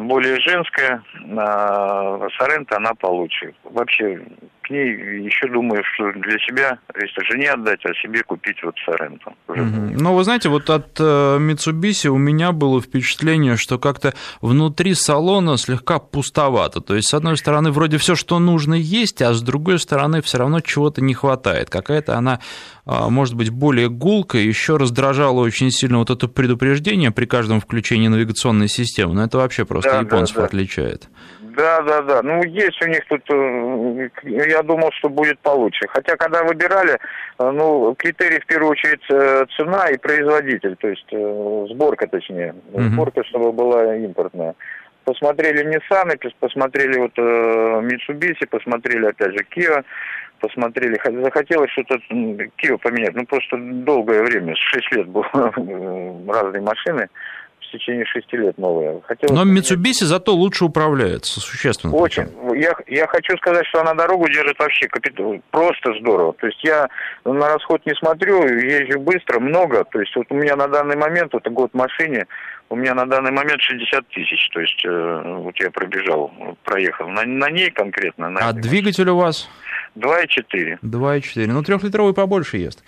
[0.00, 1.02] более женская,
[1.36, 3.54] а Сорента она получше.
[3.64, 4.20] Вообще,
[4.62, 9.32] к ней еще думаю, что для себя, если жене отдать, а себе купить вот Соренту.
[9.48, 9.96] Mm-hmm.
[9.98, 15.56] Ну, вы знаете, вот от э, Mitsubishi у меня было впечатление, что как-то внутри салона
[15.56, 16.80] слегка пустовато.
[16.80, 20.38] То есть, с одной стороны, вроде все, что нужно, есть, а с другой стороны, все
[20.38, 21.70] равно чего-то не хватает.
[21.70, 22.40] Какая-то она
[22.84, 28.08] а, может быть, более гулкой, еще раздражало очень сильно вот это предупреждение при каждом включении
[28.08, 30.46] навигационной системы, но это вообще просто да, японцев да, да.
[30.48, 31.08] отличает.
[31.56, 32.22] Да, да, да.
[32.22, 35.86] Ну, есть у них тут, э, я думал, что будет получше.
[35.88, 41.08] Хотя, когда выбирали, э, ну, критерий в первую очередь э, цена и производитель, то есть
[41.72, 42.54] сборка, точнее.
[42.72, 42.82] Угу.
[42.82, 44.54] Сборка, чтобы была импортная.
[45.04, 49.84] Посмотрели Nissan, посмотрели вот Mitsubishi, посмотрели опять же Kia
[50.42, 51.98] посмотрели, захотелось что-то
[52.56, 53.14] Кио поменять.
[53.14, 55.24] Ну, просто долгое время, 6 лет было
[56.28, 57.08] разные машины,
[57.72, 59.00] в течение 6 лет новые.
[59.06, 61.94] Хотелось Но Mitsubishi зато лучше управляется, существенно.
[61.94, 62.28] Очень.
[62.54, 66.34] Я, я хочу сказать, что она дорогу держит вообще капитал, просто здорово.
[66.34, 66.88] То есть я
[67.24, 69.84] на расход не смотрю, езжу быстро, много.
[69.84, 72.26] То есть вот у меня на данный момент, вот год в машине,
[72.68, 74.48] у меня на данный момент 60 тысяч.
[74.52, 76.30] То есть э, вот я пробежал,
[76.64, 77.08] проехал.
[77.08, 78.28] На, на ней конкретно.
[78.28, 79.48] На а двигатель у вас?
[79.96, 80.78] 2,4.
[80.82, 81.46] 2,4.
[81.46, 82.82] Ну, трехлитровый побольше ест.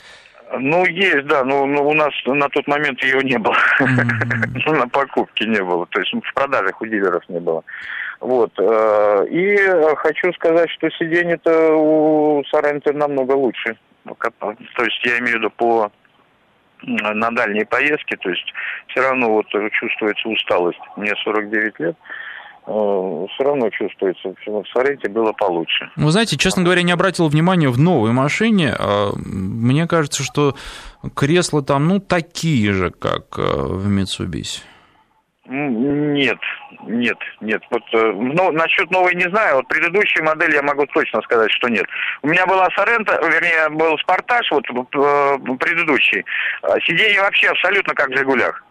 [0.59, 3.57] Ну, есть, да, но, но у нас на тот момент ее не было.
[3.81, 4.73] Mm-hmm.
[4.79, 7.63] на покупке не было, то есть в продажах у дилеров не было.
[8.21, 8.53] Вот.
[8.59, 9.57] Э, и
[9.97, 13.77] хочу сказать, что сиденье-то у Соренто намного лучше.
[14.05, 15.91] То есть я имею в виду по
[16.83, 18.53] на дальние поездки, то есть
[18.89, 20.81] все равно вот чувствуется усталость.
[20.97, 22.03] Мне 49 лет, Э,
[22.67, 25.91] все равно чувствуется, что в Соренте было получше.
[25.97, 28.75] Вы знаете, честно говоря, не обратил внимания в новой машине.
[28.79, 30.55] А, мне кажется, что
[31.15, 34.63] кресла там, ну, такие же, как э, в Mitsubishi.
[35.47, 36.39] Нет,
[36.87, 37.63] нет, нет.
[37.71, 39.57] Вот э, ну, насчет новой не знаю.
[39.57, 41.85] Вот предыдущую модель я могу точно сказать, что нет.
[42.23, 44.65] У меня была Сорента, вернее, был Спартаж, вот
[45.59, 46.25] предыдущий.
[46.87, 48.65] Сиденье вообще абсолютно как в Жигулях.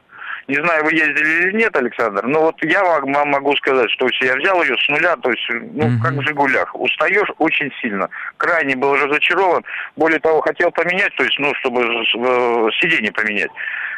[0.48, 4.36] Не знаю, вы ездили или нет, Александр, но вот я вам могу сказать, что я
[4.36, 6.04] взял ее с нуля, то есть, ну, угу.
[6.04, 6.76] как в «Жигулях».
[6.76, 8.10] Устаешь очень сильно.
[8.38, 9.64] Крайне был разочарован.
[9.96, 13.52] Более того, хотел поменять, то есть, ну, чтобы э, сиденье поменять.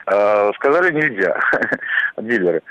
[0.07, 1.39] Э, сказали, нельзя,
[2.17, 2.61] дилеры.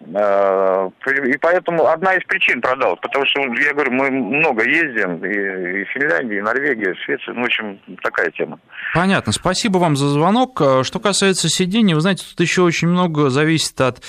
[0.00, 0.90] Э,
[1.26, 5.84] и поэтому одна из причин продал, потому что, я говорю, мы много ездим, и, и
[5.86, 8.58] Финляндия, и Норвегия, и Швеция, ну, в общем, такая тема.
[8.94, 10.60] Понятно, спасибо вам за звонок.
[10.60, 14.02] Э, что касается сидений, вы знаете, тут еще очень много зависит от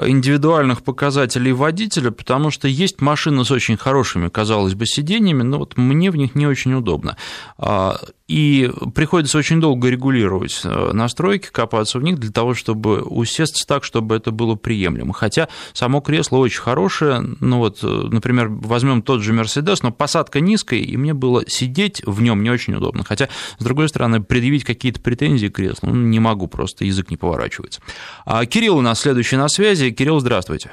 [0.00, 5.76] индивидуальных показателей водителя, потому что есть машины с очень хорошими, казалось бы, сиденьями, но вот
[5.76, 7.16] мне в них не очень удобно.
[7.58, 13.66] А, и приходится очень долго регулировать э, настройки, копаться в них для того, чтобы усесться
[13.66, 15.12] так, чтобы это было приемлемо.
[15.12, 20.40] Хотя само кресло очень хорошее, ну вот, э, например, возьмем тот же Мерседес, но посадка
[20.40, 23.04] низкая, и мне было сидеть в нем не очень удобно.
[23.04, 23.28] Хотя,
[23.58, 27.82] с другой стороны, предъявить какие-то претензии к креслу ну, не могу, просто язык не поворачивается.
[28.24, 29.83] А Кирилл у нас следующий на связи.
[29.90, 30.70] Кирилл, здравствуйте.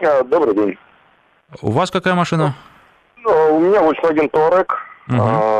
[0.00, 0.78] А, добрый день.
[1.62, 2.54] У вас какая машина?
[3.16, 4.68] Ну, у меня Volkswagen Touareg.
[5.08, 5.58] Угу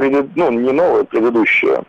[0.00, 1.84] пред, ну, не новая, предыдущая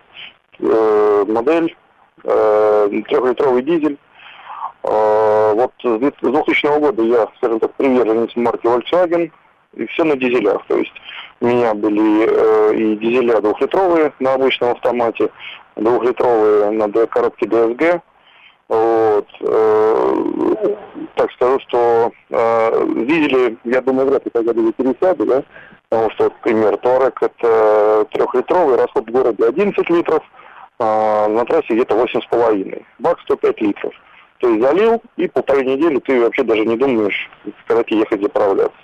[0.60, 1.76] э, модель,
[2.24, 3.98] э, трехлитровый дизель.
[4.84, 9.32] Э, вот с 2000 года я, скажем так, приверженец марки Volkswagen,
[9.74, 10.62] и все на дизелях.
[10.68, 10.94] То есть
[11.40, 15.30] у меня были э, и дизеля двухлитровые на обычном автомате,
[15.78, 18.02] двухлитровые на коробке DSG.
[18.72, 19.28] Вот.
[19.42, 20.16] Э,
[21.16, 25.44] так скажу, что э, дизели, я думаю, вряд ли когда были пересяду, да,
[25.90, 30.24] Потому что, например, Торек это трехлитровый, расход в городе 11 литров,
[30.80, 32.86] а на трассе где-то 8,5.
[33.00, 33.94] Бак 105 литров.
[34.38, 37.30] То есть залил, и полторы недели ты вообще даже не думаешь,
[37.68, 38.78] когда тебе ехать заправляться.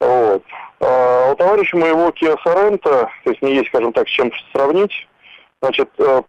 [0.00, 0.42] Вот.
[0.80, 5.08] А у товарища моего Kia Sorento, то есть не есть, скажем так, с чем сравнить,
[5.60, 6.22] значит, э,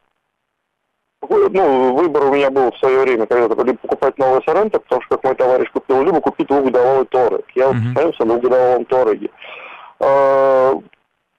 [1.30, 5.15] ну, выбор у меня был в свое время, когда-то либо покупать новый Sorento, потому что,
[5.15, 7.45] как мой товарищ купил, либо купить двухгодовой Торек.
[7.55, 7.88] Я вот uh-huh.
[7.88, 9.30] остановился на двухгодовом Тореге.
[9.99, 10.74] Э,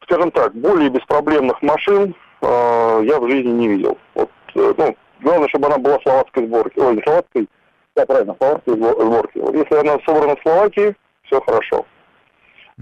[0.04, 3.98] скажем так, более беспроблемных машин э, я в жизни не видел.
[4.14, 6.78] Вот, э, ну, главное, чтобы она была словацкой сборки.
[6.78, 7.48] Ой, не словацкой,
[7.96, 9.38] да, правильно, словацкой сборки.
[9.38, 11.84] Вот если она собрана в Словакии, все хорошо.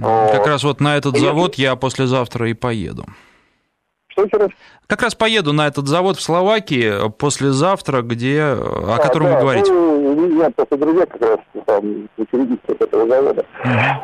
[0.01, 3.05] Как раз вот на этот завод я послезавтра и поеду.
[4.13, 4.51] Что еще раз?
[4.87, 9.73] Как раз поеду на этот завод в Словакии послезавтра, где, о котором да, вы говорите.
[9.73, 13.47] Ну, у меня просто друзья как раз там учредители этого завода.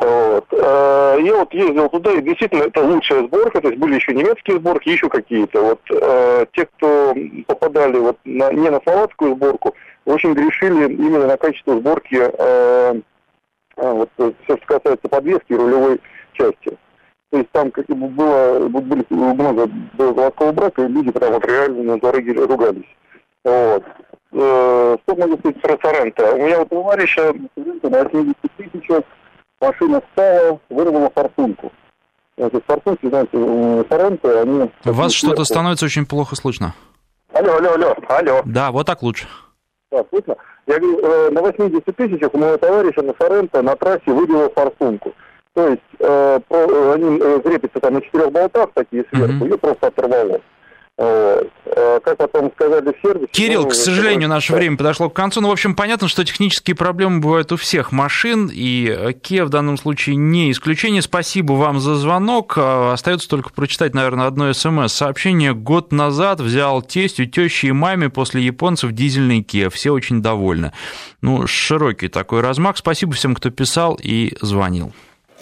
[0.01, 0.45] Вот.
[0.51, 4.57] Э, я вот ездил туда, и действительно это лучшая сборка, то есть были еще немецкие
[4.57, 5.61] сборки, еще какие-то.
[5.61, 7.13] Вот э, те, кто
[7.45, 13.01] попадали вот на, не на словацкую сборку, очень грешили именно на качество сборки э,
[13.75, 16.01] вот, все, что касается подвески и рулевой
[16.33, 16.77] части.
[17.31, 21.45] То есть там как бы было, были много было заводского брака, и люди прям вот
[21.45, 22.97] реально на дороге ругались.
[23.43, 23.83] Вот.
[24.31, 26.33] Э, что могу сказать про Соренто?
[26.33, 29.03] У меня вот товарища на 80 тысячах
[29.61, 31.71] машина стала, вырвала форсунку.
[32.37, 34.71] Значит, форсунки, знаете, Соренто, они...
[34.85, 36.73] Вас что-то становится очень плохо слышно.
[37.33, 38.41] Алло, алло, алло, алло.
[38.45, 39.27] Да, вот так лучше.
[39.91, 40.35] Да, слышно?
[40.65, 45.13] Я говорю, э, на 80 тысячах у моего товарища на Соренто на трассе выбила форсунку.
[45.55, 49.49] То есть э, про, они э, крепятся там на четырех болтах такие сверху, mm-hmm.
[49.49, 50.41] ее просто оторвало.
[50.99, 51.49] Вот.
[51.65, 53.31] Э, как потом сказали в сервисе...
[53.31, 54.35] Кирилл, ну, к сожалению, это...
[54.35, 55.39] наше время подошло к концу.
[55.39, 59.77] Ну, в общем, понятно, что технические проблемы бывают у всех машин, и Kia в данном
[59.77, 61.01] случае не исключение.
[61.01, 62.57] Спасибо вам за звонок.
[62.57, 65.53] Э, остается только прочитать, наверное, одно смс-сообщение.
[65.53, 69.69] Год назад взял тесть у тещи и маме после японцев дизельный Kia.
[69.69, 70.73] Все очень довольны.
[71.21, 72.75] Ну, широкий такой размах.
[72.75, 74.91] Спасибо всем, кто писал и звонил.